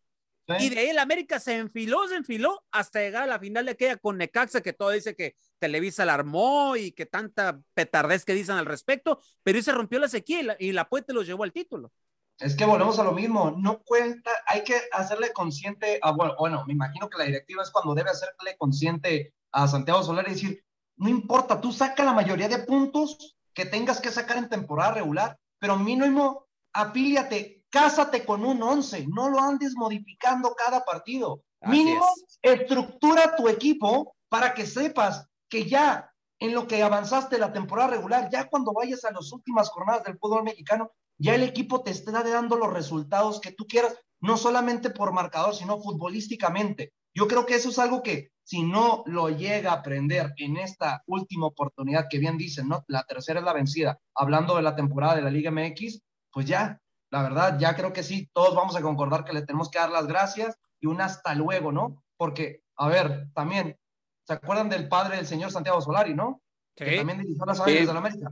[0.60, 3.72] Y de ahí el América se enfiló, se enfiló hasta llegar a la final de
[3.72, 8.34] aquella con Necaxa, que todo dice que Televisa la armó y que tanta petardez que
[8.34, 11.28] dicen al respecto, pero ahí se rompió la sequía y la, y la Puente los
[11.28, 11.92] llevó al título.
[12.40, 16.64] Es que volvemos a lo mismo, no cuenta, hay que hacerle consciente, a, bueno, bueno,
[16.66, 20.64] me imagino que la directiva es cuando debe hacerle consciente a Santiago Soler y decir,
[20.96, 25.38] no importa, tú saca la mayoría de puntos que tengas que sacar en temporada regular,
[25.60, 31.44] pero mínimo afíliate, cásate con un 11, no lo andes modificando cada partido.
[31.62, 32.06] mínimo
[32.42, 38.30] estructura tu equipo para que sepas que ya en lo que avanzaste la temporada regular,
[38.32, 42.24] ya cuando vayas a las últimas jornadas del fútbol mexicano, ya el equipo te está
[42.24, 46.94] dando los resultados que tú quieras, no solamente por marcador, sino futbolísticamente.
[47.14, 51.04] Yo creo que eso es algo que si no lo llega a aprender en esta
[51.08, 52.84] última oportunidad que bien dicen, ¿no?
[52.88, 56.02] La tercera es la vencida, hablando de la temporada de la Liga MX,
[56.32, 56.80] pues ya,
[57.12, 59.90] la verdad, ya creo que sí, todos vamos a concordar que le tenemos que dar
[59.90, 62.04] las gracias y un hasta luego, ¿no?
[62.18, 63.78] Porque, a ver, también,
[64.26, 66.42] ¿se acuerdan del padre del señor Santiago Solari, no?
[66.78, 66.86] Sí.
[66.86, 68.32] Que también dirigió las Águilas de la América.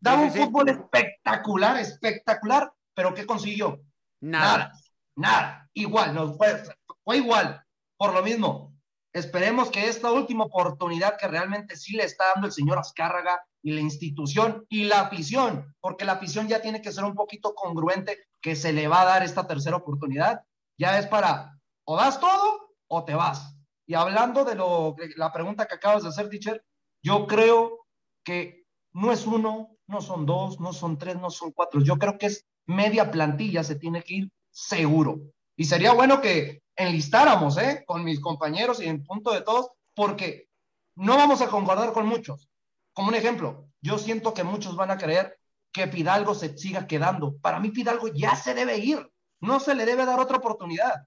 [0.00, 3.80] Daba un fútbol espectacular, espectacular, pero ¿qué consiguió?
[4.20, 4.72] Nada.
[5.16, 5.68] Nada.
[5.74, 6.62] Igual, no, fue,
[7.04, 7.62] fue igual.
[7.96, 8.71] Por lo mismo,
[9.12, 13.72] esperemos que esta última oportunidad que realmente sí le está dando el señor Azcárraga y
[13.72, 18.18] la institución y la afición, porque la afición ya tiene que ser un poquito congruente
[18.40, 20.42] que se le va a dar esta tercera oportunidad,
[20.78, 23.56] ya es para o das todo o te vas.
[23.86, 26.64] Y hablando de lo, la pregunta que acabas de hacer, teacher,
[27.02, 27.86] yo creo
[28.24, 31.80] que no es uno, no son dos, no son tres, no son cuatro.
[31.82, 35.20] Yo creo que es media plantilla, se tiene que ir seguro.
[35.56, 37.84] Y sería bueno que enlistáramos, ¿eh?
[37.86, 40.48] Con mis compañeros y en punto de todos, porque
[40.94, 42.48] no vamos a concordar con muchos,
[42.92, 45.38] Como un ejemplo, yo siento que muchos van a creer
[45.72, 47.38] que Fidalgo se siga quedando.
[47.38, 49.10] Para mí Fidalgo ya se debe ir,
[49.40, 51.06] no se le debe dar otra oportunidad.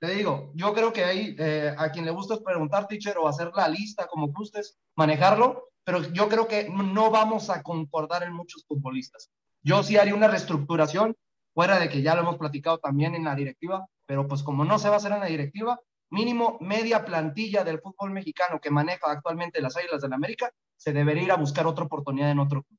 [0.00, 3.50] Te digo, yo creo que ahí eh, a quien le gusta preguntar, teacher, o hacer
[3.54, 8.64] la lista como gustes, manejarlo, pero yo creo que no vamos a concordar en muchos
[8.66, 9.30] futbolistas.
[9.62, 11.16] Yo sí haría una reestructuración,
[11.52, 14.78] fuera de que ya lo hemos platicado también en la directiva, pero pues como no
[14.78, 15.78] se va a hacer en la directiva,
[16.08, 20.94] mínimo media plantilla del fútbol mexicano que maneja actualmente las Águilas del la América, se
[20.94, 22.78] debería ir a buscar otra oportunidad en otro club.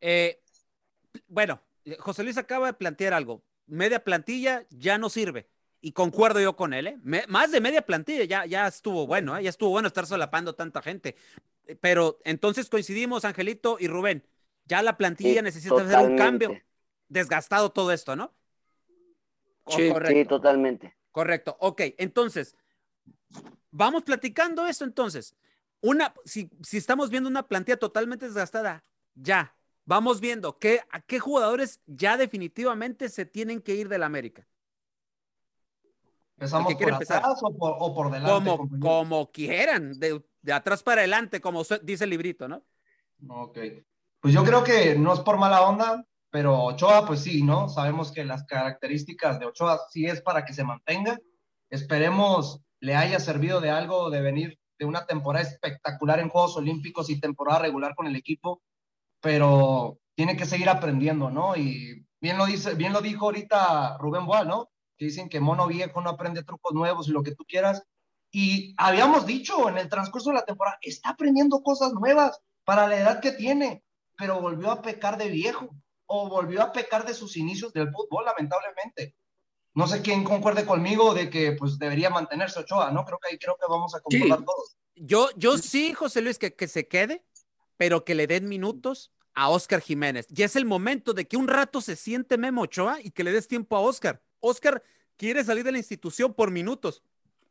[0.00, 0.42] Eh,
[1.28, 1.62] bueno,
[2.00, 3.44] José Luis acaba de plantear algo.
[3.66, 5.48] Media plantilla ya no sirve.
[5.80, 6.98] Y concuerdo yo con él, ¿eh?
[7.28, 9.44] más de media plantilla ya, ya estuvo bueno, ¿eh?
[9.44, 11.14] ya estuvo bueno estar solapando tanta gente.
[11.80, 14.26] Pero entonces coincidimos, Angelito y Rubén,
[14.64, 16.60] ya la plantilla necesita hacer un cambio.
[17.08, 18.34] Desgastado todo esto, ¿no?
[19.66, 20.96] Sí, sí, totalmente.
[21.10, 21.56] Correcto.
[21.60, 22.56] Ok, entonces,
[23.70, 25.34] vamos platicando esto entonces.
[25.80, 28.82] Una, si, si estamos viendo una plantilla totalmente desgastada,
[29.14, 29.54] ya,
[29.84, 34.46] vamos viendo qué, a qué jugadores ya definitivamente se tienen que ir del América.
[36.36, 38.78] ¿Empezamos por atrás o por, delante?
[38.78, 42.62] Como, quieran, de, atrás para adelante, como dice el librito, ¿no?
[43.26, 43.58] Ok.
[44.20, 47.68] Pues yo creo que no es por mala onda, pero Ochoa, pues sí, ¿no?
[47.68, 51.18] Sabemos que las características de Ochoa sí es para que se mantenga.
[51.70, 57.08] Esperemos le haya servido de algo de venir de una temporada espectacular en Juegos Olímpicos
[57.08, 58.62] y temporada regular con el equipo,
[59.20, 61.56] pero tiene que seguir aprendiendo, ¿no?
[61.56, 64.70] Y bien lo dice, bien lo dijo ahorita Rubén Boal, ¿no?
[64.96, 67.82] que dicen que mono viejo no aprende trucos nuevos y lo que tú quieras.
[68.32, 72.96] Y habíamos dicho en el transcurso de la temporada, está aprendiendo cosas nuevas para la
[72.96, 73.84] edad que tiene,
[74.16, 75.70] pero volvió a pecar de viejo
[76.06, 79.16] o volvió a pecar de sus inicios del fútbol, lamentablemente.
[79.74, 83.04] No sé quién concuerde conmigo de que pues debería mantenerse Ochoa, ¿no?
[83.04, 84.76] Creo que ahí creo que vamos a concordar todos.
[84.94, 87.22] Yo, yo sí, José Luis, que, que se quede,
[87.76, 90.26] pero que le den minutos a Oscar Jiménez.
[90.30, 93.32] Ya es el momento de que un rato se siente Memo Ochoa y que le
[93.32, 94.22] des tiempo a Oscar.
[94.40, 94.82] Oscar
[95.16, 97.02] quiere salir de la institución por minutos.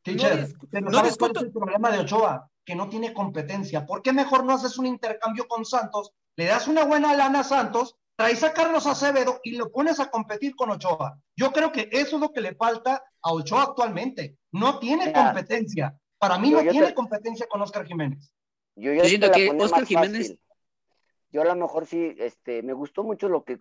[0.01, 2.49] Teacher, no, ¿sabes cuál es el problema de Ochoa?
[2.63, 3.85] Que no tiene competencia.
[3.85, 6.11] ¿Por qué mejor no haces un intercambio con Santos?
[6.35, 10.09] Le das una buena lana a Santos, traes a Carlos Acevedo y lo pones a
[10.09, 11.19] competir con Ochoa.
[11.35, 14.37] Yo creo que eso es lo que le falta a Ochoa actualmente.
[14.51, 15.97] No tiene competencia.
[16.17, 18.31] Para mí no tiene competencia con Oscar Jiménez.
[18.75, 20.37] Yo, yo siento que Oscar Jiménez.
[21.29, 23.57] Yo a lo mejor sí, este, me gustó mucho lo que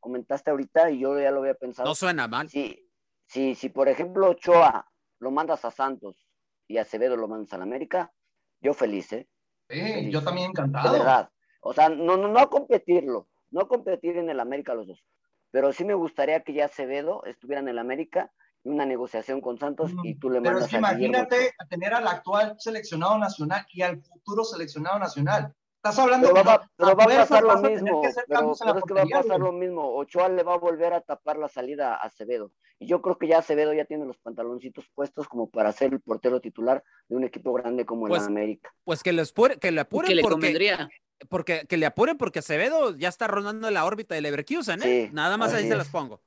[0.00, 1.88] comentaste ahorita y yo ya lo había pensado.
[1.88, 2.48] No suena mal.
[2.48, 2.88] Sí,
[3.26, 4.90] si, si por ejemplo Ochoa
[5.20, 6.26] lo mandas a Santos
[6.66, 8.12] y Acevedo lo mandas a la América,
[8.60, 9.28] yo feliz, ¿eh?
[9.68, 10.92] Sí, yo también encantado.
[10.92, 11.30] De verdad.
[11.60, 15.04] O sea, no, no, no a competirlo, no a competir en el América los dos,
[15.50, 18.32] pero sí me gustaría que ya Acevedo estuviera en el América
[18.64, 22.08] y una negociación con Santos y tú le mandas Pero es que imagínate tener al
[22.08, 25.54] actual seleccionado nacional y al futuro seleccionado nacional.
[25.84, 28.02] Estás hablando pero va, pero va a pasar lo mismo.
[28.02, 29.96] Pero, es que va a pasar lo mismo.
[29.96, 32.52] Ochoa le va a volver a tapar la salida a Acevedo.
[32.78, 36.00] Y yo creo que ya Acevedo ya tiene los pantaloncitos puestos como para ser el
[36.00, 38.72] portero titular de un equipo grande como el pues, América.
[38.84, 40.88] Pues que, les que le apuren que le porque, convendría.
[41.28, 45.10] Porque que le apuren porque Acevedo ya está rondando la órbita del Leverkusen, ¿eh?
[45.12, 46.20] Nada más ahí se las pongo.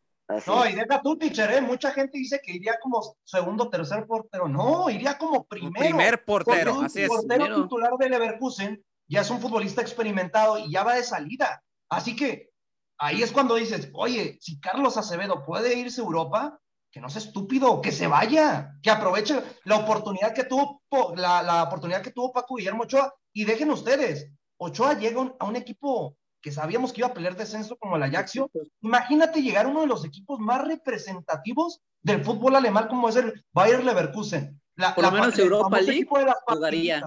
[0.47, 1.61] no, y deja tú, teacher, ¿eh?
[1.61, 4.47] Mucha gente dice que iría como segundo, tercer portero.
[4.47, 5.85] No, iría como primero.
[5.85, 7.07] Primer portero, así es.
[7.07, 11.63] portero titular de Leverkusen ya es un futbolista experimentado y ya va de salida.
[11.89, 12.49] Así que
[12.97, 16.59] ahí es cuando dices, oye, si Carlos Acevedo puede irse a Europa,
[16.91, 20.81] que no sea estúpido, que se vaya, que aproveche la oportunidad que tuvo,
[21.15, 23.13] la, la oportunidad que tuvo Paco Guillermo Ochoa.
[23.33, 27.75] Y dejen ustedes, Ochoa llega a un equipo que sabíamos que iba a pelear descenso
[27.77, 28.51] como el Ajaxio.
[28.81, 33.43] Imagínate llegar a uno de los equipos más representativos del fútbol alemán como es el
[33.51, 34.61] Bayer Leverkusen.
[34.93, 36.07] Por lo menos Europa League
[36.45, 37.01] jugaría.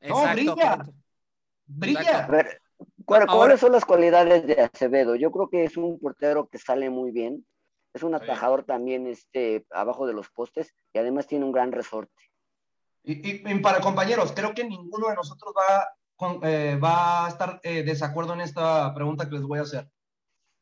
[0.00, 0.78] No, brilla.
[1.66, 2.28] Brilla.
[3.04, 5.14] ¿cuáles son las cualidades de Acevedo?
[5.16, 7.46] Yo creo que es un portero que sale muy bien.
[7.94, 12.12] Es un atajador también este, abajo de los postes y además tiene un gran resorte.
[13.04, 15.86] Y, para compañeros, creo que ninguno de nosotros va,
[16.42, 19.90] eh, va a estar eh, desacuerdo en esta pregunta que les voy a hacer.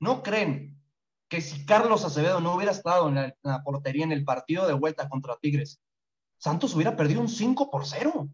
[0.00, 0.80] ¿No creen
[1.28, 4.66] que si Carlos Acevedo no hubiera estado en la, en la portería en el partido
[4.66, 5.80] de vuelta contra Tigres,
[6.38, 8.28] Santos hubiera perdido un 5 por 0?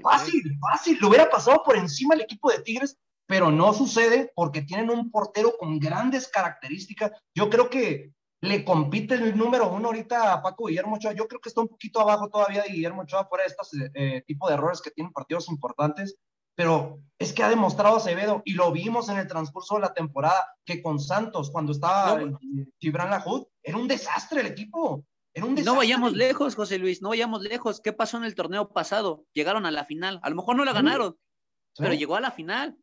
[0.00, 0.98] Fácil, fácil.
[1.00, 5.10] Lo hubiera pasado por encima el equipo de Tigres, pero no sucede porque tienen un
[5.10, 7.12] portero con grandes características.
[7.34, 11.12] Yo creo que le compite el número uno ahorita a Paco Guillermo Ochoa.
[11.12, 14.22] Yo creo que está un poquito abajo todavía de Guillermo Ochoa fuera de estos eh,
[14.26, 16.16] tipo de errores que tienen partidos importantes.
[16.54, 20.46] Pero es que ha demostrado Acevedo y lo vimos en el transcurso de la temporada
[20.66, 22.38] que con Santos, cuando estaba no,
[22.78, 25.06] Gibran Lajud, era un desastre el equipo.
[25.32, 25.78] Era un No desastre.
[25.78, 27.80] vayamos lejos, José Luis, no vayamos lejos.
[27.80, 29.24] ¿Qué pasó en el torneo pasado?
[29.32, 30.20] Llegaron a la final.
[30.22, 30.76] A lo mejor no la Sí.
[30.76, 31.12] ganaron,
[31.74, 31.82] Sí.
[31.84, 32.76] pero llegó a la final.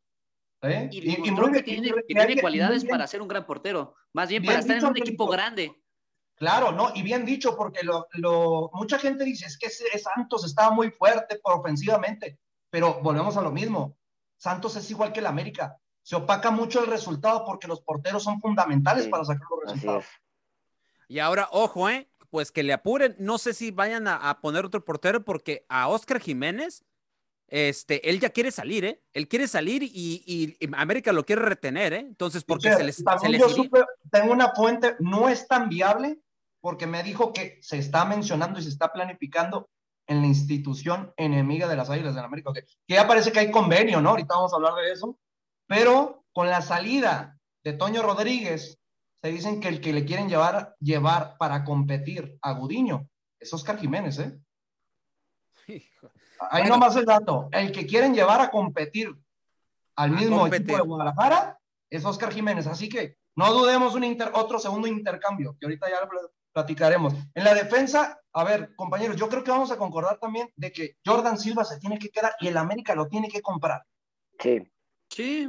[0.62, 0.90] ¿Eh?
[0.92, 2.92] Y, Y- y demostró muy que bien- tiene, que cualidades bien.
[2.92, 3.96] para ser un gran portero.
[4.14, 5.74] Más bien, Bien para estar en un equipo grande.
[6.36, 10.72] Claro, no, y bien dicho, porque lo, lo- mucha gente dice, es que Santos estaba
[10.72, 12.40] muy fuerte por ofensivamente,
[12.70, 13.98] pero volvemos a lo mismo.
[14.38, 15.78] Santos es igual que el América.
[16.02, 20.06] Se opaca mucho el resultado porque los porteros son fundamentales Sí, para sacar los resultados.
[20.06, 20.10] es.
[21.10, 22.10] Y ahora, ojo, ¿eh?
[22.30, 23.16] Pues que le apuren.
[23.20, 26.86] No sé si vayan a, a poner otro portero porque a Oscar Jiménez,
[27.50, 29.02] este, él ya quiere salir, ¿eh?
[29.14, 29.90] Él quiere salir y,
[30.26, 32.00] y- y América lo quiere retener, ¿eh?
[32.00, 33.64] Entonces, porque se les, se les yo iría.
[33.64, 36.20] supe, tengo una fuente, no es tan viable
[36.62, 39.70] porque me dijo que se está mencionando y se está planificando
[40.08, 43.52] en la institución enemiga de las Águilas del América, que, que ya parece que hay
[43.52, 44.10] convenio, ¿no?
[44.12, 45.18] Ahorita vamos a hablar de eso,
[45.68, 48.80] pero con la salida de Toño Rodríguez,
[49.22, 53.08] se dicen que el que le quieren llevar, llevar para competir a Gudiño
[53.40, 54.40] es Oscar Jiménez, ¿eh?
[55.68, 56.12] Hijo.
[56.40, 56.76] Ahí Bueno.
[56.76, 57.50] nomás el dato.
[57.52, 59.14] El que quieren llevar a competir
[59.96, 60.62] al mismo competir.
[60.64, 61.60] equipo de Guadalajara
[61.90, 62.68] es Oscar Jiménez.
[62.68, 66.22] Así que no dudemos un inter- otro segundo intercambio, que ahorita ya lo pl-
[66.54, 67.14] platicaremos.
[67.34, 70.96] En la defensa, a ver, compañeros, yo creo que vamos a concordar también de que
[71.06, 73.84] Jordan Silva se tiene que quedar y el América lo tiene que comprar.
[74.40, 74.62] Sí,
[75.12, 75.48] Sí,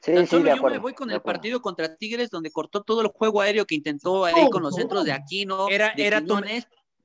[0.00, 3.40] sí, Tan yo me voy con el partido contra Tigres, donde cortó todo el juego
[3.40, 4.76] aéreo que intentó ahí Oh, con los oh.
[4.76, 6.22] centros de Aquino, Era- de era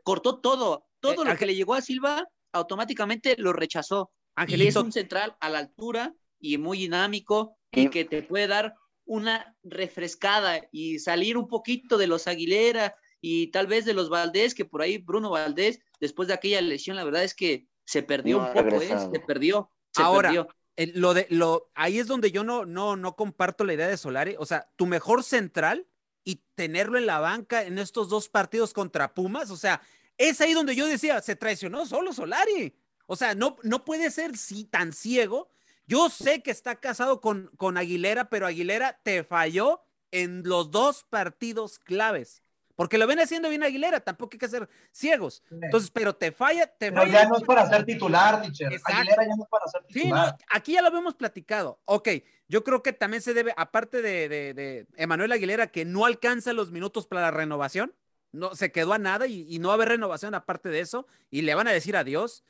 [0.04, 0.86] cortó todo.
[1.00, 2.24] Todo Eh, lo que le llegó a Silva,
[2.58, 4.12] automáticamente lo rechazó.
[4.12, 8.48] Y es Angelito, un central a la altura y muy dinámico y que te puede
[8.48, 14.10] dar una refrescada y salir un poquito de los Aguilera y tal vez de los
[14.10, 18.04] Valdés, que por ahí Bruno Valdés, después de aquella lesión, la verdad es que se
[18.04, 18.96] perdió No un poco, ¿eh?
[19.12, 19.72] se perdió.
[19.96, 20.48] Se Ahora, perdió.
[20.76, 23.98] el- lo de, lo, ahí es donde yo no, no, no comparto la idea de
[23.98, 24.36] Solari.
[24.38, 25.88] O sea, tu mejor central
[26.24, 29.82] y tenerlo en la banca en estos dos partidos contra Pumas, o sea,
[30.18, 32.76] es ahí donde yo decía, se traicionó solo Solari.
[33.06, 35.50] O sea, no, no puede ser sí, tan ciego.
[35.86, 41.06] Yo sé que está casado con, con Aguilera, pero Aguilera te falló en los dos
[41.10, 42.44] partidos claves.
[42.76, 45.42] Porque lo ven haciendo bien Aguilera, tampoco hay que ser ciegos.
[45.50, 47.24] Entonces, pero te falla, te Pero falla.
[47.24, 48.44] ya no es para ser titular.
[48.46, 48.94] Exacto.
[48.94, 50.28] Aguilera ya no es para ser Sí, titular.
[50.34, 51.80] no, aquí ya lo habíamos platicado.
[51.86, 52.10] Ok,
[52.48, 56.54] yo creo que también se debe, aparte de, de, de Emanuel Aguilera, que no alcanza
[56.54, 57.96] los minutos para la renovación,
[58.38, 61.42] no, se quedó a nada y, no va a haber renovación aparte de eso, y
[61.42, 62.44] le van a decir adiós.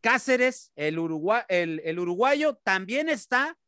[0.00, 0.94] Cáceres, el,
[1.48, 3.58] el, uruguayo, también está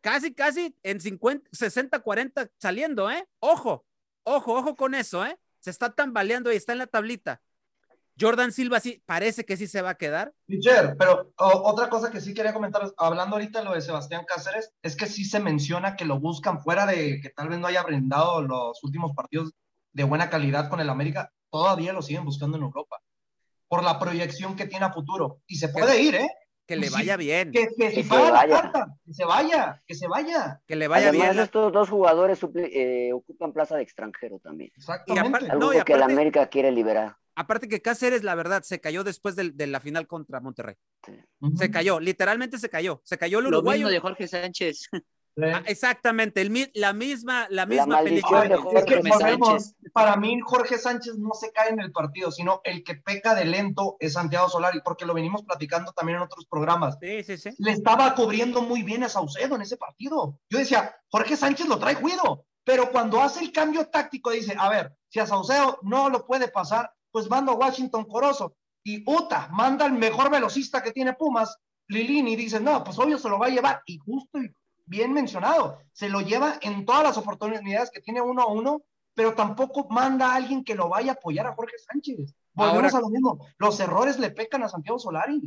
[0.00, 3.26] casi, casi en 50, 60, 40 saliendo, ¿eh?
[3.40, 3.84] Ojo,
[4.22, 5.38] ojo, ojo con eso, ¿eh?
[5.60, 7.40] Se está tambaleando y está en la tablita.
[8.20, 10.32] Jordan Silva sí, parece que sí se va a quedar.
[10.46, 14.72] Teacher, pero otra cosa que sí quería comentar, hablando ahorita de lo de Sebastián Cáceres,
[14.82, 17.82] es que sí se menciona que lo buscan fuera de que tal vez no haya
[17.82, 19.52] brindado los últimos partidos
[19.94, 23.00] de buena calidad con el América, todavía lo siguen buscando en Europa,
[23.68, 25.40] por la proyección que tiene a futuro.
[25.46, 26.28] Y se puede ir, ¿eh?
[26.66, 27.52] Que le vaya bien.
[27.52, 28.60] Que, que si se la vaya.
[28.62, 30.60] carta, que se vaya, que se vaya.
[30.66, 31.44] Que le vaya Además, bien.
[31.44, 34.70] estos dos jugadores eh, ocupan plaza de extranjero también.
[34.76, 35.28] Exactamente.
[35.28, 37.16] aparte- Algo No, y que el América quiere liberar.
[37.36, 40.76] Aparte que Cáceres, la verdad, se cayó después del- de, la final contra Monterrey.
[41.56, 43.02] Se cayó, literalmente se cayó.
[43.04, 43.80] Se cayó el Lo uruguayo.
[43.80, 44.88] mismo de Jorge Sánchez.
[45.42, 48.48] Ah, exactamente, el, la misma, la misma maldición película.
[48.48, 49.74] de Jorge Es que Jorge volvemos, Sánchez.
[49.94, 53.44] Para mí Jorge Sánchez no se cae en el partido, sino el que peca de
[53.44, 56.98] lento es Santiago Solari, porque lo venimos platicando también en otros programas.
[57.00, 57.50] Sí, sí, sí.
[57.58, 60.40] Le estaba cubriendo muy bien a Saucedo en ese partido.
[60.50, 64.68] Yo decía, Jorge Sánchez lo trae cuido, pero cuando hace el cambio táctico dice, a
[64.68, 68.56] ver, si a Saucedo no lo puede pasar, pues mando a Washington Corozo.
[68.82, 73.16] Y Uta manda al mejor velocista que tiene Pumas, Lilini, y dice, no, pues obvio
[73.16, 73.80] se lo va a llevar.
[73.86, 74.52] Y justo y
[74.86, 78.82] bien mencionado, se lo lleva en todas las oportunidades que tiene uno a uno,
[79.14, 82.34] pero tampoco manda a alguien que lo vaya a apoyar a Jorge Sánchez.
[82.52, 85.42] Volvemos Ahora- a lo mismo, los errores le pecan a Santiago Solari.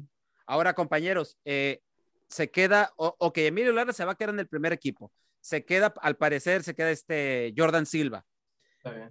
[0.45, 1.81] Ahora, compañeros, eh,
[2.27, 5.11] se queda, o- ok, Emilio Lara se va a quedar en el primer equipo.
[5.41, 8.25] Se queda, al parecer, se queda este Jordan Silva.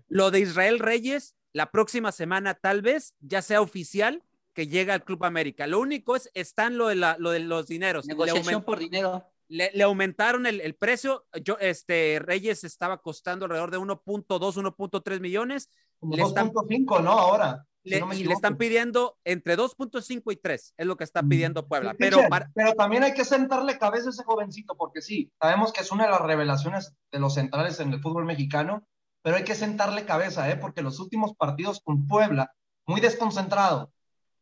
[0.09, 4.23] Lo de Israel Reyes, la próxima semana tal vez ya sea oficial
[4.55, 5.67] que llega al Club América.
[5.67, 8.07] Lo único es, están lo de, la- lo de los dineros.
[8.07, 9.25] Negociación por dinero.
[9.49, 11.27] Le- le aumentaron el, el precio.
[11.43, 15.71] Yo, este, Reyes estaba costando alrededor de 1.2, 1.3 millones.
[15.99, 17.13] Como Le están- 2.5, ¿no?
[17.13, 17.65] Ahora.
[17.83, 21.23] si Le- no y le están pidiendo entre 2.5 y 3, es lo que está
[21.23, 21.93] pidiendo Puebla.
[21.93, 25.73] Sí, Pero para, pero también hay que sentarle cabeza a ese jovencito, porque sí, sabemos
[25.73, 28.85] que es una de las revelaciones de los centrales en el fútbol mexicano,
[29.23, 30.57] pero hay que sentarle cabeza, ¿eh?
[30.57, 32.53] porque los últimos partidos con Puebla,
[32.87, 33.93] muy desconcentrado,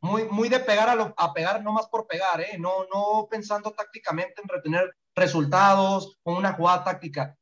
[0.04, 2.58] muy, muy de pegar a, lo, a pegar no más por pegar, ¿eh?
[2.58, 7.34] no, no pensando tácticamente en retener resultados o una jugada táctica.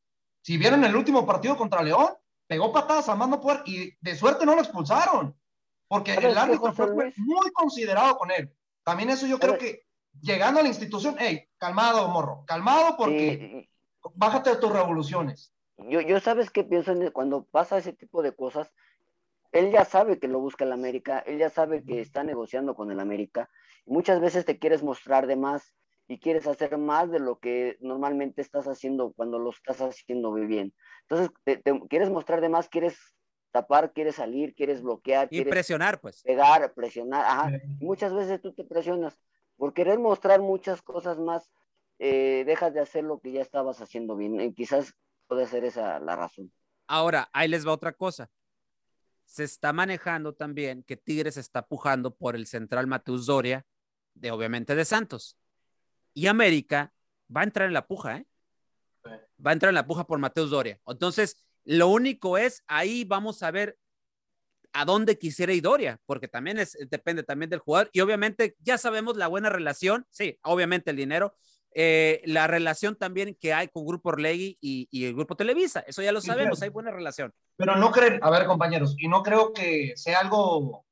[0.42, 2.10] Si vieron el último partido contra León,
[2.46, 5.36] pegó patadas a más no poder y de suerte no lo expulsaron,
[5.88, 8.54] porque el árbitro fue muy considerado con él.
[8.84, 9.84] También eso yo creo que
[10.20, 13.68] llegando a la institución, hey, calmado, morro, calmado porque
[14.14, 15.52] bájate de tus revoluciones.
[15.78, 18.72] Yo, yo sabes qué pienso cuando pasa ese tipo de cosas,
[19.52, 22.90] él ya sabe que lo busca el América, él ya sabe que está negociando con
[22.90, 23.48] el América.
[23.84, 25.74] Muchas veces te quieres mostrar de más
[26.08, 30.74] y quieres hacer más de lo que normalmente estás haciendo cuando lo estás haciendo bien.
[31.02, 32.98] Entonces, te, quieres mostrar de más, quieres
[33.50, 35.28] tapar, quieres salir, quieres bloquear.
[35.30, 36.22] Y presionar, pues.
[36.22, 37.24] Pegar, presionar.
[37.24, 37.52] Ajá.
[37.80, 39.20] Muchas veces tú te presionas
[39.56, 41.50] por querer mostrar muchas cosas más,
[41.98, 44.40] eh, dejas de hacer lo que ya estabas haciendo bien.
[44.40, 44.94] Y quizás
[45.26, 46.50] puede ser esa la razón.
[46.86, 48.30] Ahora, ahí les va otra cosa.
[49.32, 53.64] Se está manejando también que Tigres está pujando por el central Mateus Doria,
[54.12, 55.38] de obviamente de Santos.
[56.12, 56.92] Y América
[57.34, 58.26] va a entrar en la puja, ¿eh?
[59.06, 60.78] Va a entrar en la puja por Mateus Doria.
[60.86, 63.78] Entonces, lo único es, ahí vamos a ver
[64.74, 67.88] a dónde quisiera ir Doria, porque también es, depende también del jugador.
[67.94, 71.34] Y obviamente ya sabemos la buena relación, sí, obviamente el dinero,
[71.74, 76.12] eh, la relación también que hay con Grupo Orlegui y, el Grupo Televisa, eso ya
[76.12, 77.32] lo sabemos, hay buena relación.
[77.56, 80.84] Pero no creen, a ver compañeros, y no creo que sea algo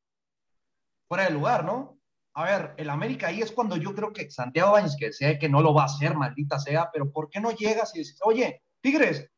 [1.09, 1.99] fuera de lugar, ¿no?
[2.35, 5.49] A ver, el América ahí es cuando yo creo que Santiago Bañez, que sé que
[5.49, 8.63] no lo va a hacer, maldita sea, pero ¿por qué no llegas y dices, oye,
[8.81, 9.29] Tigres,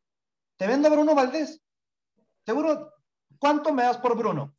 [0.57, 1.61] te vende Bruno Valdés?
[2.45, 2.93] Seguro,
[3.39, 4.55] ¿cuánto me das por Bruno?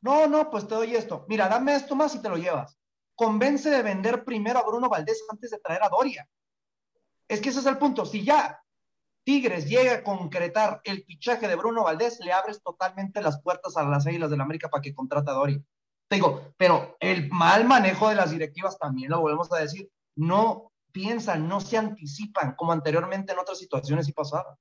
[0.00, 1.24] No, no, pues te doy esto.
[1.28, 2.78] Mira, dame esto más y te lo llevas.
[3.18, 6.28] Convence de vender primero a Bruno Valdés antes de traer a Doria.
[7.26, 8.06] Es que ese es el punto.
[8.06, 8.62] Si ya
[9.24, 13.82] Tigres llega a concretar el fichaje de Bruno Valdés, le abres totalmente las puertas a
[13.82, 15.60] las Águilas del la América para que contrate a Doria.
[16.06, 19.90] Te digo, pero el mal manejo de las directivas también lo volvemos a decir.
[20.14, 24.56] No piensan, no se anticipan como anteriormente en otras situaciones y pasaba.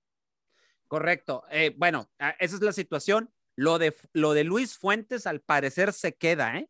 [0.87, 1.43] Correcto.
[1.51, 3.31] Eh, bueno, esa es la situación.
[3.55, 6.69] Lo de, lo de Luis Fuentes al parecer se queda, ¿eh?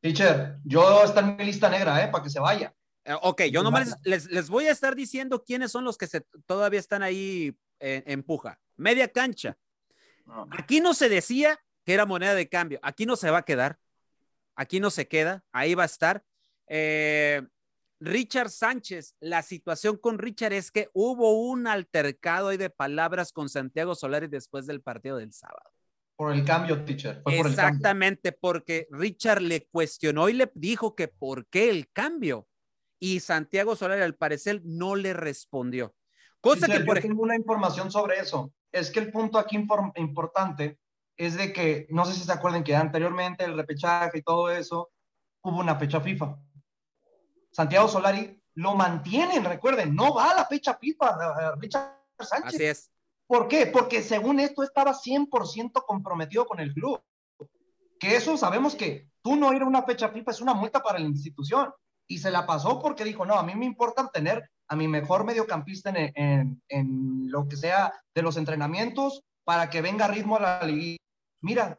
[0.00, 2.08] Teacher, yo está en mi lista negra, ¿eh?
[2.08, 2.74] Para que se vaya.
[3.04, 6.20] Eh, ok, yo nomás les, les, voy a estar diciendo quiénes son los que se,
[6.46, 8.60] todavía están ahí en, puja.
[8.76, 9.56] Media cancha.
[10.52, 12.78] Aquí no se decía que era moneda de cambio.
[12.82, 13.78] Aquí no se va a quedar.
[14.54, 15.44] Aquí no se queda.
[15.52, 16.22] Ahí va a estar.
[16.66, 17.42] Eh,
[18.00, 23.48] Richard Sánchez, la situación con Richard es que hubo un altercado ahí de palabras con
[23.48, 25.70] Santiago Solari después del partido del sábado.
[26.20, 27.22] Por el cambio, teacher.
[27.24, 32.46] Exactamente, porque Richard le cuestionó y le dijo que por qué el cambio.
[32.98, 35.94] Y Santiago Solari, al parecer, no le respondió.
[36.42, 37.14] Cosa que por ejemplo.
[37.14, 38.52] Tengo una información sobre eso.
[38.70, 40.78] Es que el punto aquí importante
[41.16, 44.90] es de que, no sé si se acuerdan que anteriormente el repechaje y todo eso,
[45.40, 46.36] hubo una fecha FIFA.
[47.50, 52.54] Santiago Solari lo mantienen, recuerden, no va a la fecha FIFA, Richard Sánchez.
[52.54, 52.90] Así es.
[53.30, 53.66] ¿Por qué?
[53.66, 57.00] Porque según esto estaba 100% comprometido con el club.
[58.00, 60.98] Que eso sabemos que tú no ir a una fecha FIFA es una multa para
[60.98, 61.72] la institución.
[62.08, 65.22] Y se la pasó porque dijo, no, a mí me importa tener a mi mejor
[65.22, 70.64] mediocampista en, en, lo que sea de los entrenamientos para que venga ritmo a la
[70.64, 70.98] liga.
[71.40, 71.78] Mira,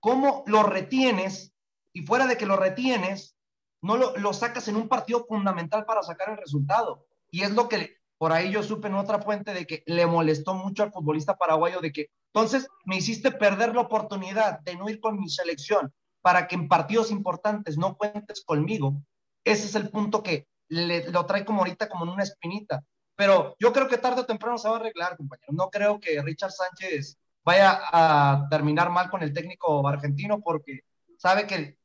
[0.00, 1.52] cómo lo retienes
[1.92, 3.36] y fuera de que lo retienes,
[3.80, 7.06] no lo, lo, sacas en un partido fundamental para sacar el resultado.
[7.30, 10.52] Y es lo que por ahí yo supe en otra fuente de que le molestó
[10.52, 15.00] mucho al futbolista paraguayo de que entonces me hiciste perder la oportunidad de no ir
[15.00, 15.90] con mi selección
[16.20, 19.00] para que en partidos importantes no cuentes conmigo.
[19.42, 22.84] Ese es el punto que le, lo trae como ahorita como en una espinita.
[23.16, 25.54] Pero yo creo que tarde o temprano se va a arreglar, compañero.
[25.54, 30.80] No creo que Richard Sánchez vaya a terminar mal con el técnico argentino porque
[31.16, 31.78] sabe que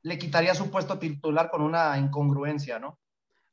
[0.00, 2.98] le quitaría su puesto titular con una incongruencia, ¿no?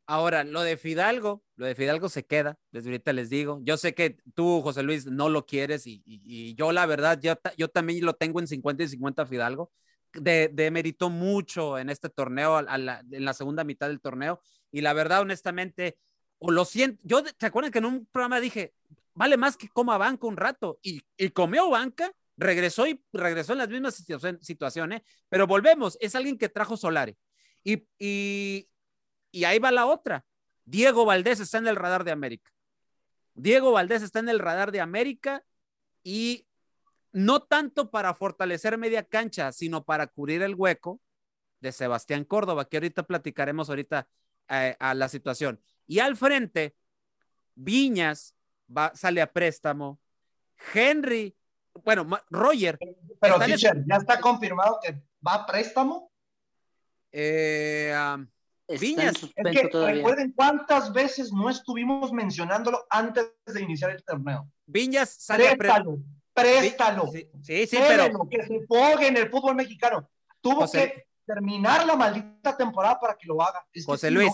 [0.06, 3.62] Ahora, lo de Fidalgo, lo de Fidalgo se queda, desde ahorita les digo.
[3.64, 7.70] Yo sé que tú, José Luis, no lo quieres y, yo la verdad, yo, yo,
[7.70, 9.72] también lo tengo en 50 y 50 Fidalgo.
[10.14, 10.70] De, de
[11.10, 14.42] mucho en este torneo, en la segunda mitad del torneo.
[14.72, 15.98] Y la verdad, honestamente,
[16.40, 18.74] o lo siento, yo, ¿te acuerdan que en un programa dije,
[19.14, 20.78] vale más que coma banca un rato?
[20.84, 24.04] Y, y comió banca, regresó y regresó en las mismas
[24.42, 27.16] situaciones, pero volvemos, es alguien que trajo Solari.
[27.64, 28.68] Y, y,
[29.34, 30.24] y ahí va la otra.
[30.64, 32.52] Diego Valdés está en el radar de América.
[33.34, 35.44] Diego Valdés está en el radar de América
[36.04, 36.48] y
[37.12, 41.02] no tanto para fortalecer media cancha, sino para cubrir el hueco
[41.60, 44.08] de Sebastián Córdoba, que ahorita platicaremos ahorita
[44.50, 45.60] eh, a la situación.
[45.88, 46.76] Y al frente,
[47.56, 48.36] Viñas
[48.76, 50.00] va, sale a préstamo.
[50.74, 51.36] Henry,
[51.84, 52.78] bueno, Roger.
[53.20, 56.12] Pero, teacher, ¿ya está confirmado que va a préstamo?
[57.12, 57.94] Eh,
[58.68, 59.16] Viñas.
[59.36, 64.48] Es que recuerden cuántas veces no estuvimos mencionándolo antes de iniciar el torneo.
[64.66, 65.98] Viñas sale préstalo,
[66.34, 67.08] préstalo.
[67.12, 68.10] Sí, sí, sí, pero.
[68.30, 70.10] Que se fogue en el fútbol mexicano.
[70.42, 73.66] Tuvo José- que terminar la maldita temporada para que lo haga.
[73.72, 74.30] Es José Luis.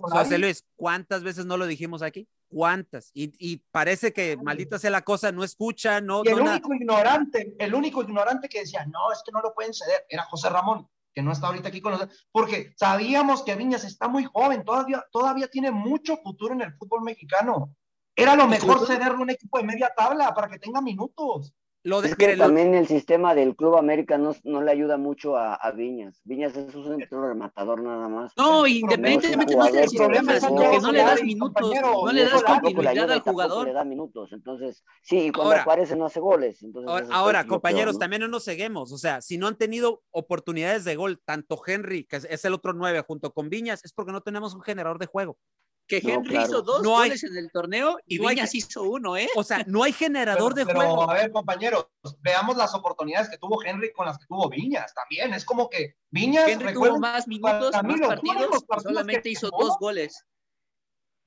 [0.00, 2.28] José Luis, ¿cuántas veces no lo dijimos aquí?
[2.48, 3.10] ¿Cuántas?
[3.12, 6.52] Y, y parece que maldita sea la cosa, no escucha, no, Y el no nada.
[6.56, 10.24] único ignorante, el único ignorante que decía, no, es que no lo pueden ceder, era
[10.24, 14.22] José Ramón, que no está ahorita aquí con nosotros, porque sabíamos que Viñas está muy
[14.22, 17.74] joven, todavía, todavía tiene mucho futuro en el fútbol mexicano.
[18.14, 21.52] Era lo mejor cederle un equipo de media tabla para que tenga minutos.
[21.88, 24.70] Lo de, Es que mire, lo- también el sistema del Club América no, no le
[24.70, 26.20] ayuda mucho a, a Viñas.
[26.24, 28.32] Viñas es un centro rematador nada más.
[28.36, 31.72] No, independientemente no es del el problema sistema, es sino que no le das minutos,
[32.04, 33.66] no le das continuidad al jugador.
[33.68, 34.30] le da minutos.
[34.32, 36.62] Entonces, sí, y cuando Ahora- aparece no hace goles.
[36.62, 37.98] Entonces, ahora, peor, compañeros, ¿no?
[38.00, 38.92] también no nos ceguemos.
[38.92, 42.52] O sea, si no han tenido oportunidades de gol, tanto Henry, que es- es el
[42.52, 45.38] otro nueve, junto con Viñas, es porque no tenemos un generador de juego.
[45.88, 46.46] Que No, Henry claro.
[46.46, 49.26] hizo dos No hay- goles en el torneo y no hay- Viñas hizo uno, ¿eh?
[49.36, 51.10] O sea, no hay generador Pero, de pero, juego.
[51.10, 51.86] a ver, compañeros,
[52.20, 55.32] veamos las oportunidades que tuvo Henry con las que tuvo Viñas también.
[55.32, 59.48] Es como que Viñas, Henry tuvo más minutos, más los partidos, y partidos solamente hizo
[59.48, 60.24] jugó- dos goles.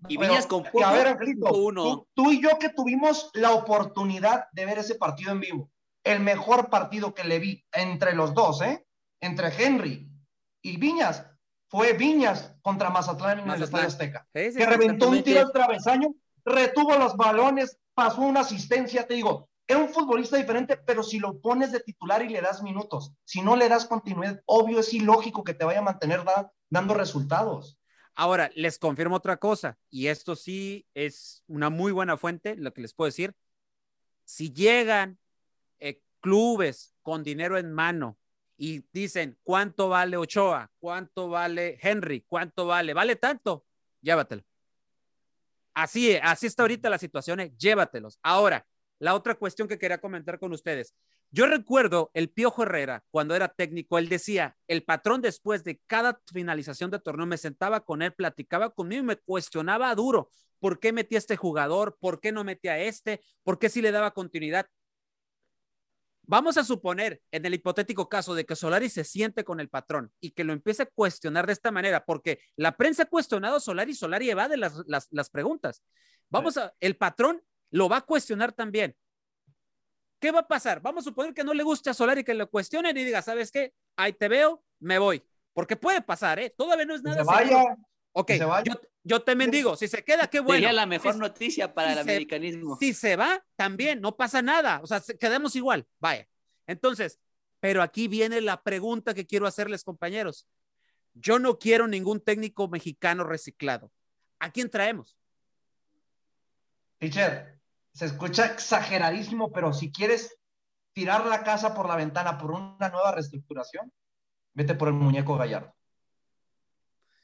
[0.08, 1.84] Y Viñas con poco a ver, Angelito, hizo uno.
[1.84, 5.72] Tú, tú y yo que tuvimos la oportunidad de ver ese partido en vivo,
[6.04, 8.86] el mejor partido que le vi entre los dos, ¿eh?
[9.22, 10.08] Entre Henry
[10.64, 11.26] y Viñas,
[11.72, 13.86] fue Viñas contra Mazatlán en el Mazatlán.
[13.86, 14.28] Estadio Azteca.
[14.36, 16.14] Sí, sí, que reventó un tiro al travesaño,
[16.44, 21.40] retuvo los balones, pasó una asistencia, te digo, era un futbolista diferente, pero si lo
[21.40, 25.46] pones de titular y le das minutos, si no le das continuidad, obvio es ilógico
[25.46, 27.80] que te vaya a mantener da- dando resultados.
[28.16, 32.82] Ahora, les confirmo otra cosa, y esto sí es una muy buena fuente, lo que
[32.82, 33.34] les puedo decir.
[34.26, 35.18] Si llegan
[35.80, 38.18] eh, clubes con dinero en mano
[38.64, 43.66] y dicen cuánto vale Ochoa, cuánto vale Henry, cuánto vale, vale tanto,
[44.02, 44.44] llévatelo.
[45.74, 48.20] Así, así está ahorita la situación, eh, llévatelos.
[48.22, 48.68] Ahora,
[49.00, 50.94] la otra cuestión que quería comentar con ustedes.
[51.32, 56.22] Yo recuerdo el Piojo Herrera, cuando era técnico, él decía, el patrón después de cada
[56.32, 60.94] finalización de torneo me sentaba con él, platicaba conmigo y me cuestionaba duro, ¿por qué
[60.94, 61.98] metía a este jugador?
[62.00, 63.24] ¿Por qué no metía a este?
[63.42, 64.68] ¿Por qué sí le daba continuidad?
[66.32, 70.14] Vamos a suponer, en el hipotético caso de que Solari se siente con el patrón
[70.22, 73.60] y que lo empiece a cuestionar de esta manera, porque la prensa ha cuestionado a
[73.60, 75.84] Solari Solari evade las, las, las preguntas.
[76.30, 78.96] Vamos a, el patrón lo va a cuestionar también.
[80.22, 80.82] ¿Qué va a pasar?
[80.82, 83.52] Vamos a suponer que no le guste a Solari que lo cuestionen y diga, ¿sabes
[83.52, 83.74] qué?
[83.98, 85.22] Ahí te veo, me voy.
[85.52, 86.50] Porque puede pasar, ¿eh?
[86.58, 87.78] Todavía no es Que nada se vaya, seguro.
[88.14, 88.64] Ok, que se vaya.
[88.72, 90.56] yo, yo también digo, si se queda, qué bueno.
[90.56, 92.78] Sería la mejor Si- noticia para si el se- americanismo.
[92.80, 94.80] si se va, también, no pasa nada.
[94.84, 95.88] O sea, se- quedamos igual.
[96.00, 96.28] Vaya.
[96.68, 97.20] Entonces,
[97.60, 100.48] pero aquí viene la pregunta que quiero hacerles, compañeros.
[101.14, 103.92] Yo no quiero ningún técnico mexicano reciclado.
[104.40, 105.18] ¿A quién traemos?
[107.00, 107.60] Teacher,
[107.94, 110.38] se escucha exageradísimo, pero si quieres
[110.94, 113.92] tirar la casa por la ventana por una nueva reestructuración,
[114.54, 115.74] vete por el muñeco Gallardo.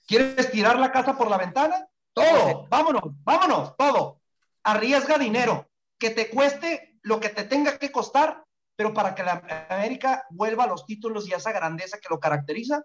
[0.08, 1.86] ¿Quieres tirar la casa por la ventana?
[2.14, 4.22] Todo, vámonos, vámonos, todo.
[4.64, 8.44] Arriesga dinero, que te cueste lo que te tenga que costar,
[8.76, 12.20] pero para que la América vuelva a los títulos y a esa grandeza que lo
[12.20, 12.84] caracteriza,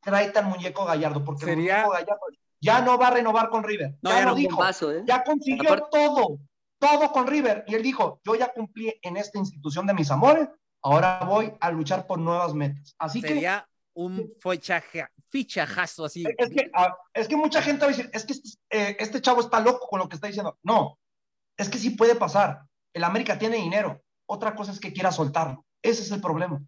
[0.00, 2.26] tráete al muñeco Gallardo, porque Sería- el muñeco Gallardo
[2.60, 3.96] ya no va a renovar con River.
[4.02, 4.56] No, ya ya lo no, dijo.
[4.56, 5.02] Bombazo, ¿eh?
[5.06, 6.38] Ya consiguió todo,
[6.78, 7.64] todo con River.
[7.66, 10.48] Y él dijo, yo ya cumplí en esta institución de mis amores,
[10.82, 12.94] ahora voy a luchar por nuevas metas.
[12.98, 16.24] Así Sería un fichaje, fichajazo así.
[16.38, 19.20] es que, ah, es que mucha gente va a decir, es que este, eh, este
[19.20, 20.58] chavo está loco con lo que está diciendo.
[20.62, 20.98] No,
[21.56, 22.62] es que sí puede pasar.
[22.94, 24.02] El América tiene dinero.
[24.26, 25.64] Otra cosa es que quiera soltarlo.
[25.82, 26.60] Ese es el problema.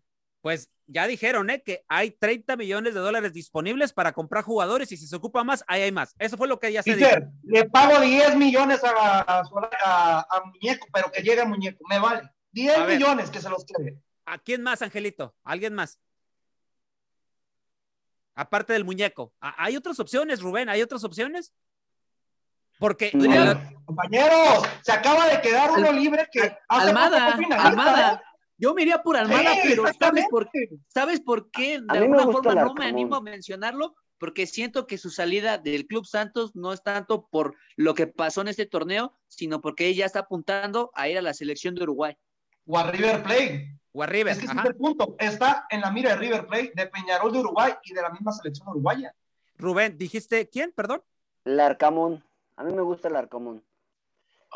[0.43, 1.63] Pues ya dijeron, ¿eh?
[1.63, 5.65] Que hay 30 millones de dólares disponibles para comprar jugadores y si se ocupa más,
[5.67, 6.15] ahí hay más.
[6.19, 7.09] Eso fue lo que ya se dijo.
[7.45, 9.43] Le pago 10 millones a, a,
[9.85, 11.83] a- a Muñeco, pero que llegue a Muñeco.
[11.89, 12.29] Me vale.
[12.53, 12.99] 10 A ver.
[12.99, 13.99] millones que se los quede.
[14.27, 15.35] ¿A quién más, Angelito?
[15.45, 15.99] ¿Alguien más?
[18.35, 19.33] Aparte del muñeco.
[19.41, 20.69] ¿A- ¿Hay otras opciones, Rubén?
[20.69, 21.53] ¿Hay otras opciones?
[22.79, 28.15] Porque la- Compañeros, se acaba de quedar uno libre que Almada, Almada.
[28.15, 28.21] ¿eh?
[28.57, 30.49] Yo me iría por Almada, Sí, pero ¿sabes por,
[30.89, 31.81] ¿sabes por qué?
[31.81, 36.07] De alguna forma no me animo a mencionarlo, porque siento que su salida del Club
[36.07, 40.21] Santos no es tanto por lo que pasó en este torneo, sino porque ella está
[40.21, 42.17] apuntando a ir a la selección de Uruguay.
[42.67, 43.79] O a River Plate.
[43.95, 44.63] O a River, Es que ese ajá.
[44.63, 45.15] es el punto.
[45.19, 48.33] Está en la mira de River Plate, de Peñarol de Uruguay y de la misma
[48.33, 49.15] selección uruguaya.
[49.57, 51.03] Rubén, dijiste quién, perdón.
[51.45, 52.25] El Arcamón.
[52.57, 53.63] A mí me gusta el Arcamón.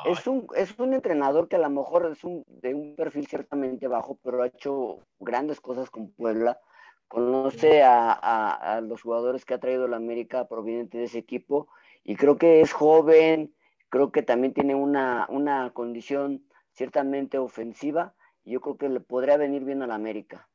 [0.05, 3.89] Es un, es un entrenador que a lo mejor es un, de un perfil ciertamente
[3.89, 6.61] bajo, pero ha hecho grandes cosas con Puebla.
[7.09, 11.69] Conoce a, a- a los jugadores que ha traído la América proveniente de ese equipo
[12.05, 13.55] y creo que es joven,
[13.89, 18.15] creo que también tiene una, una condición ciertamente ofensiva
[18.49, 20.49] Y yo creo que le podría venir bien a la América.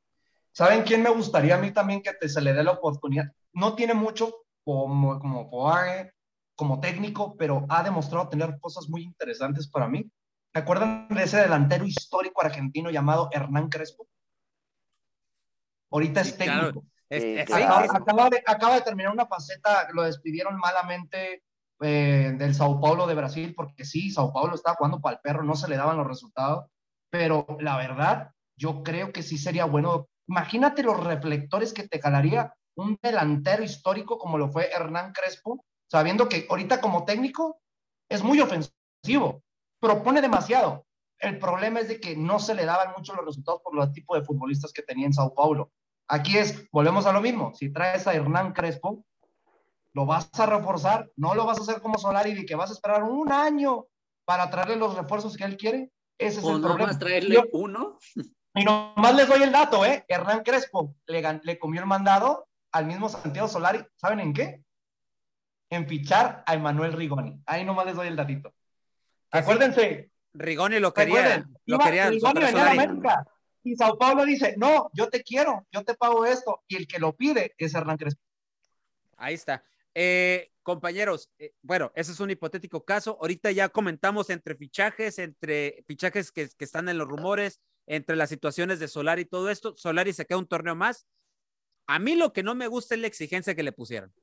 [0.51, 3.25] ¿Saben quién me gustaría a mí también que te, se le dé la oportunidad?
[3.53, 4.33] No tiene mucho
[4.63, 5.51] como, como
[6.55, 10.09] como técnico, pero ha demostrado tener cosas muy interesantes para mí.
[10.51, 14.07] ¿Se acuerdan de ese delantero histórico argentino llamado Hernán Crespo?
[15.91, 16.83] Ahorita es técnico.
[17.11, 18.29] acaba,
[18.75, 21.43] de, terminar una faceta, lo despidieron malamente
[21.81, 25.43] eh, del Sao Paulo de Brasil, porque sí, Sao Paulo estaba jugando para el perro,
[25.43, 26.72] no se le daban los resultados,
[27.13, 30.07] pero la verdad, yo creo que sí sería bueno.
[30.27, 36.27] Imagínate los reflectores que te jalaría un delantero histórico como lo fue Hernán Crespo, sabiendo
[36.27, 37.61] que ahorita como técnico
[38.09, 39.43] es muy ofensivo,
[39.79, 40.87] propone demasiado.
[41.19, 44.17] El problema es de que no se le daban mucho los resultados por los tipos
[44.17, 45.71] de futbolistas que tenía en Sao Paulo.
[46.07, 49.05] Aquí es, volvemos a lo mismo, si traes a Hernán Crespo,
[49.93, 52.73] lo vas a reforzar, no lo vas a hacer como Solari de que vas a
[52.73, 53.85] esperar un año
[54.25, 55.91] para traerle los refuerzos que él quiere.
[56.27, 56.97] Ese es el problema.
[56.97, 57.99] Traerle uno?
[58.55, 60.05] Y nomás les doy el dato, ¿eh?
[60.07, 63.83] Hernán Crespo le, le comió el mandado al mismo Santiago Solari.
[63.95, 64.63] ¿Saben en qué?
[65.75, 67.41] en fichar a Emanuel Rigoni.
[67.45, 68.53] Ahí nomás les doy el datito.
[69.31, 70.11] Acuérdense.
[70.33, 71.45] Rigoni lo quería.
[71.65, 73.25] Lo quería Rigoni venía a América.
[73.63, 76.63] Y Sao Paulo dice, no, yo te quiero, yo te pago esto.
[76.67, 78.21] Y el que lo pide es Hernán Crespo.
[79.17, 79.63] Ahí está.
[79.95, 83.17] Eh, compañeros, eh, bueno, ese es un hipotético caso.
[83.21, 88.29] Ahorita ya comentamos entre fichajes, entre fichajes que, que, están en los rumores, entre las
[88.29, 89.75] situaciones de Solari y todo esto.
[89.77, 91.05] Solari se queda un torneo más.
[91.87, 94.13] A mí lo que no me gusta es la exigencia que le pusieron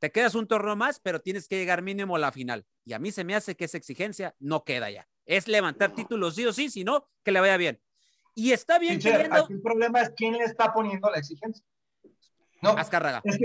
[0.00, 2.66] te quedas un torneo más, pero tienes que llegar mínimo a la final.
[2.84, 5.06] Y a mí se me hace que esa exigencia no queda ya.
[5.26, 7.80] Es levantar títulos sí o sí, si no, que le vaya bien.
[8.34, 11.64] Y está bien el problema es quién le está poniendo la exigencia.
[12.62, 13.20] No, Azcárraga.
[13.24, 13.38] Es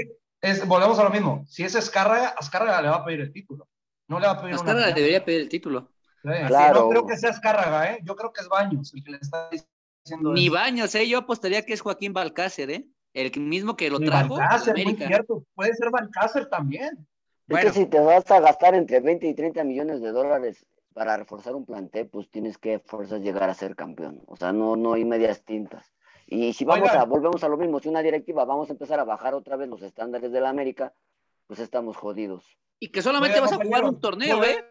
[0.66, 1.46] volvemos a lo mismo.
[1.48, 3.68] Si es Azcárraga, Azcárraga le va a pedir el título.
[4.08, 5.92] No le va a pedir Azcárraga debería pedir el título.
[6.22, 6.82] claro.
[6.82, 8.00] No creo que sea Azcárraga, ¿eh?
[8.04, 10.34] Yo creo que es Baños el que le está diciendo.
[10.34, 11.08] Ni Baños, ¿eh?
[11.08, 12.88] Yo apostaría que es Joaquín Balcácer, ¿eh?
[13.16, 14.38] el mismo que lo trajo.
[14.38, 15.44] muy cierto.
[15.56, 17.08] Puede ser Balcácer también.
[17.48, 21.16] Es que si te vas a gastar entre 20 y 30 millones de dólares para
[21.18, 24.22] reforzar un plantel, pues tienes que fuerzas llegar a ser campeón.
[24.28, 25.94] O sea, no, no hay medias tintas.
[26.26, 29.04] Y si vamos a, volvemos a lo mismo, si una directiva vamos a empezar a
[29.04, 30.94] bajar otra vez los estándares de la América,
[31.48, 32.58] pues estamos jodidos.
[32.80, 34.66] Y que solamente vas a jugar un torneo, ¿eh?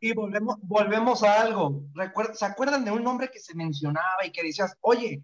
[0.00, 1.82] y volvemos, volvemos a algo.
[2.32, 5.22] ¿Se acuerdan de un nombre que se mencionaba y que decías, oye,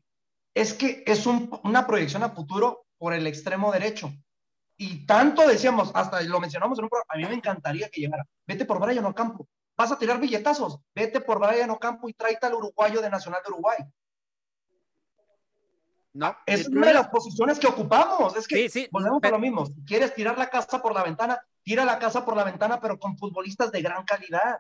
[0.54, 4.12] es que es una proyección a futuro por el extremo derecho.
[4.76, 8.26] Y tanto decíamos, hasta lo mencionamos en un programa, a mí me encantaría que llegara.
[8.46, 9.46] Vete por Brian Ocampo.
[9.76, 10.78] Vas a tirar billetazos.
[10.94, 13.78] Vete por Brian Ocampo y tráete al uruguayo de Nacional de Uruguay.
[16.12, 16.36] No.
[16.44, 18.36] Es una de las posiciones que ocupamos.
[18.36, 19.66] Es que volvemos a lo mismo.
[19.66, 22.98] Si quieres tirar la casa por la ventana, tira la casa por la ventana, pero
[22.98, 24.58] con futbolistas de gran calidad.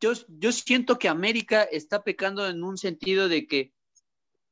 [0.00, 3.72] Yo, yo siento que América está pecando en un sentido de que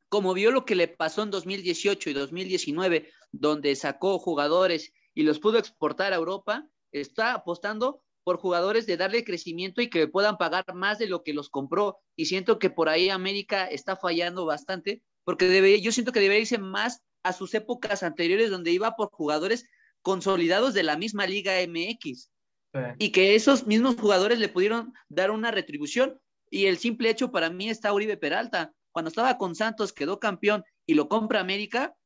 [0.08, 5.40] como vio lo que le pasó en 2018 y 2019, donde sacó jugadores y los
[5.40, 10.64] pudo exportar a Europa, está apostando por jugadores de darle crecimiento y que puedan pagar
[10.74, 11.98] más de lo que los compró.
[12.16, 16.42] Y siento que por ahí América está fallando bastante, porque debe, yo siento que debería
[16.42, 19.66] irse más a sus épocas anteriores, donde iba por jugadores
[20.00, 22.30] consolidados de la misma Liga MX.
[22.98, 26.20] Y que esos mismos jugadores le pudieron dar una retribución.
[26.48, 30.62] Y el simple hecho para mí está Uribe Peralta cuando estaba con Santos quedó campeón
[30.86, 31.96] y lo compra América,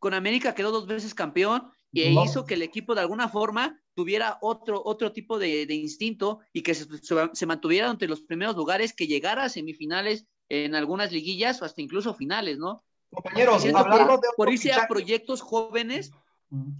[0.00, 4.38] con América quedó dos veces campeón y hizo que el equipo de alguna forma tuviera
[4.42, 9.44] otro, otro tipo de, instinto y que se, mantuviera entre los primeros lugares, que llegara
[9.44, 12.82] a semifinales en algunas liguillas o hasta incluso finales, ¿no?
[13.10, 16.12] Compañeros, hablando de por irse a proyectos jóvenes,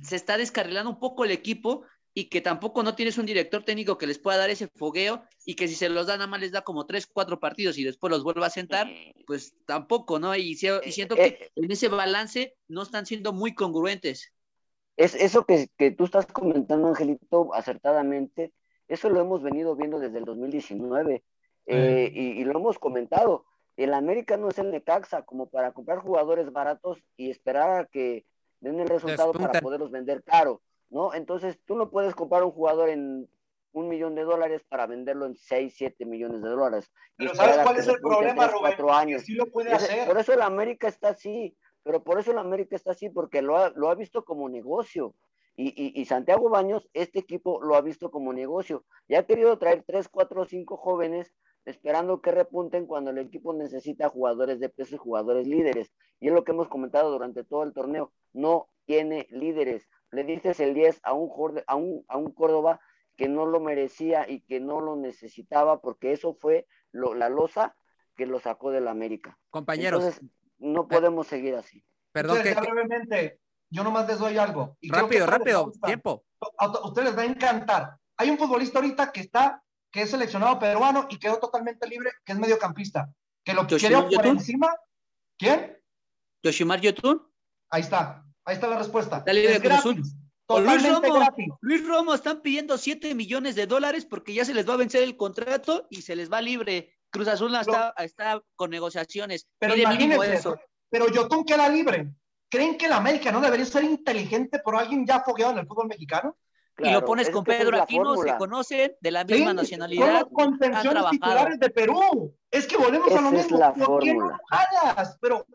[0.02, 3.96] se está descarrilando un poco el equipo y que tampoco no tienes un director técnico
[3.96, 6.52] que les pueda dar ese fogueo y que si se los da nada más les
[6.52, 8.88] da como tres, cuatro partidos y después los vuelva a sentar,
[9.26, 10.34] pues tampoco, ¿no?
[10.34, 14.32] Y, siento que eh, en ese balance no están siendo muy congruentes.
[14.96, 18.52] Es eso que, tú estás comentando, Angelito, acertadamente,
[18.88, 21.22] eso lo hemos venido viendo desde el 2019
[21.66, 23.44] eh, y, lo hemos comentado.
[23.78, 28.26] El América no es el Necaxa como para comprar jugadores baratos y esperar a que
[28.60, 30.60] den el resultado para poderlos vender caro
[30.90, 31.14] ¿no?
[31.14, 33.28] Entonces tú no puedes comprar un jugador en
[33.72, 36.90] un millón de dólares para venderlo en 6, 7 millones de dólares.
[37.16, 38.74] Pero ¿sabes cuál es el problema, Rubén?
[38.90, 39.22] Años.
[39.22, 40.06] Sí lo puede hacer.
[40.06, 43.56] Por eso el América está así, pero por eso el América está así, porque lo
[43.56, 45.14] ha, lo ha visto como negocio.
[45.54, 48.84] Y, y, y, Santiago Baños, este equipo lo ha visto como negocio.
[49.08, 51.34] Y ha querido traer 3, 4, 5 jóvenes
[51.68, 55.92] esperando que repunten cuando el equipo necesita jugadores de peso y jugadores líderes.
[56.20, 58.12] Y es lo que hemos comentado durante todo el torneo.
[58.32, 61.30] No tiene líderes le dices el 10 a un,
[61.66, 62.80] a un, a un Córdoba
[63.16, 67.76] que no lo merecía y que no lo necesitaba, porque eso fue lo, la losa
[68.16, 69.38] que lo sacó del América.
[69.50, 71.84] Compañeros, Entonces, no podemos seguir así.
[72.12, 73.40] perdón Ustedes, que, brevemente,
[73.70, 74.76] yo nomás les doy algo.
[74.80, 76.24] y creo que rápido, rápido, tiempo.
[76.58, 77.96] A a ustedes les va a encantar.
[78.16, 82.32] Hay un futbolista ahorita que está, que es seleccionado peruano y quedó totalmente libre, que
[82.32, 83.10] es mediocampista.
[83.44, 84.38] Que lo quería por Yotun.
[84.38, 84.74] encima.
[85.38, 85.78] ¿Quién?
[86.42, 87.26] Yoshimar Yotun.
[87.70, 88.24] Ahí está.
[88.44, 89.18] Ahí está la respuesta.
[89.18, 90.14] Está libre es de gratis.
[90.48, 91.14] Luis Romo.
[91.14, 91.48] gratis.
[91.60, 95.02] Luis Romo están pidiendo 7 millones de dólares porque ya se les va a vencer
[95.02, 96.94] el contrato y se les va libre.
[97.10, 99.48] Cruz Azul no está, está con negociaciones.
[99.58, 100.58] Pero imagínense, eso.
[100.90, 102.10] pero Yotun queda libre.
[102.50, 105.88] ¿Creen que el América no debería ser inteligente por alguien ya fogueado en el fútbol
[105.88, 106.36] mexicano?
[106.78, 110.20] Y lo pones es con Pedro Aquino, se conocen de la Sí, misma son nacionalidad.
[110.20, 111.10] los contenciones trabajado.
[111.10, 112.36] titulares de Perú.
[112.50, 113.58] Es que volvemos a lo Esa es mismo.
[113.58, 114.40] la ¿Por qué no fórmula.
[114.48, 115.18] jalas?
[115.20, 115.46] Pero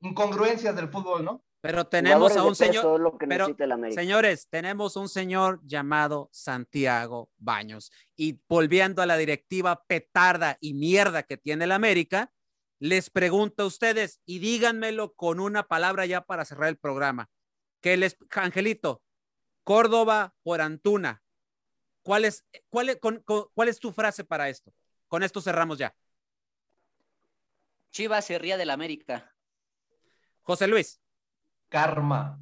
[0.00, 1.44] incongruencias del fútbol, ¿no?
[1.60, 3.46] Pero tenemos a un señor, lo que pero.
[3.94, 7.90] Señores, tenemos un señor llamado Santiago Baños.
[8.16, 12.30] Y volviendo a la directiva petarda y mierda que tiene el América,
[12.80, 17.30] les pregunto a ustedes y díganmelo con una palabra ya para cerrar el programa.
[17.80, 19.00] Que les, Angelito,
[19.64, 21.22] Córdoba por Antuna.
[22.02, 24.72] ¿Cuál es, cuál es, con- con- cuál es tu frase para esto?
[25.08, 25.94] Con esto cerramos ya.
[27.90, 29.34] Chivas se ría del América.
[30.42, 31.00] José Luis,
[31.68, 32.38] Karma.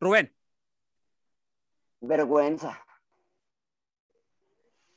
[0.00, 0.34] Rubén,
[2.00, 2.82] Vergüenza.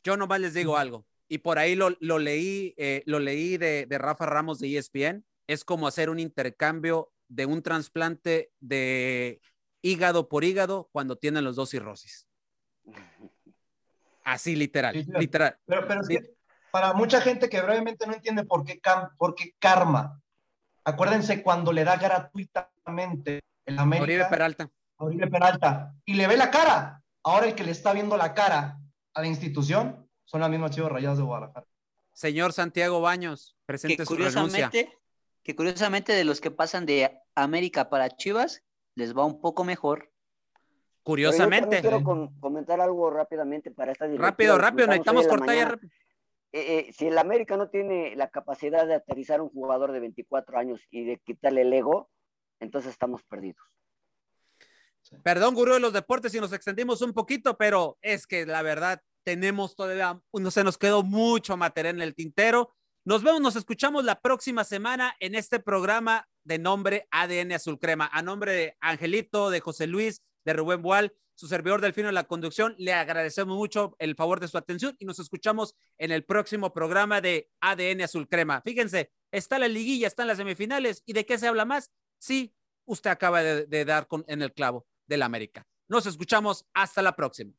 [0.03, 1.05] yo nomás les digo algo.
[1.27, 5.23] Y por ahí lo, lo leí, eh, lo leí de, de Rafa Ramos de ESPN.
[5.47, 9.41] Es como hacer un intercambio de un trasplante de
[9.81, 12.27] hígado por hígado cuando tienen los dos cirrosis.
[14.23, 15.19] Así literal, Sí, claro.
[15.19, 15.57] literal.
[15.65, 16.17] Pero, pero es Sí.
[16.17, 16.33] que
[16.71, 20.21] para mucha gente que brevemente no entiende por qué, cam- por qué karma.
[20.83, 24.69] Acuérdense cuando le da gratuitamente el América Oribe Peralta.
[24.97, 27.01] Oribe Peralta y le ve la cara.
[27.23, 28.79] Ahora el que le está viendo la cara
[29.13, 31.65] a la institución son las mismas Chivas Rayadas de Guadalajara.
[32.13, 34.41] Señor Santiago Baños, Que presente su renuncia.
[34.41, 34.97] curiosamente,
[35.43, 38.61] que curiosamente de los que pasan de América para Chivas,
[38.95, 39.99] les va un poco mejor.
[39.99, 41.81] Pero yo Curiosamente.
[41.81, 45.65] quiero con- comentar algo rápidamente para esta directiva Rápido, rápido, estamos necesitamos cortar ya.
[45.69, 45.91] rápido.
[46.51, 49.99] Eh, eh, si el América no tiene la capacidad de aterrizar a un jugador de
[49.99, 52.09] 24 años y de quitarle el ego,
[52.59, 53.63] entonces estamos perdidos.
[55.23, 59.01] Perdón, gurú de los deportes, si nos extendimos un poquito, pero es que la verdad
[59.23, 62.75] tenemos todavía, no se nos quedó mucho material en el tintero.
[63.05, 68.09] Nos vemos, nos escuchamos la próxima semana en este programa de nombre ADN Azul Crema.
[68.11, 72.25] A nombre de Angelito, de José Luis, de Rubén Boal, su servidor Delfino de la
[72.25, 76.73] conducción, le agradecemos mucho el favor de su atención y nos escuchamos en el próximo
[76.73, 78.61] programa de ADN Azul Crema.
[78.61, 81.91] Fíjense, está la liguilla, están las semifinales y de qué se habla más.
[82.17, 82.53] Sí,
[82.85, 85.65] usted acaba de, de dar con, en el clavo del América.
[85.87, 87.53] Nos escuchamos hasta la próxima.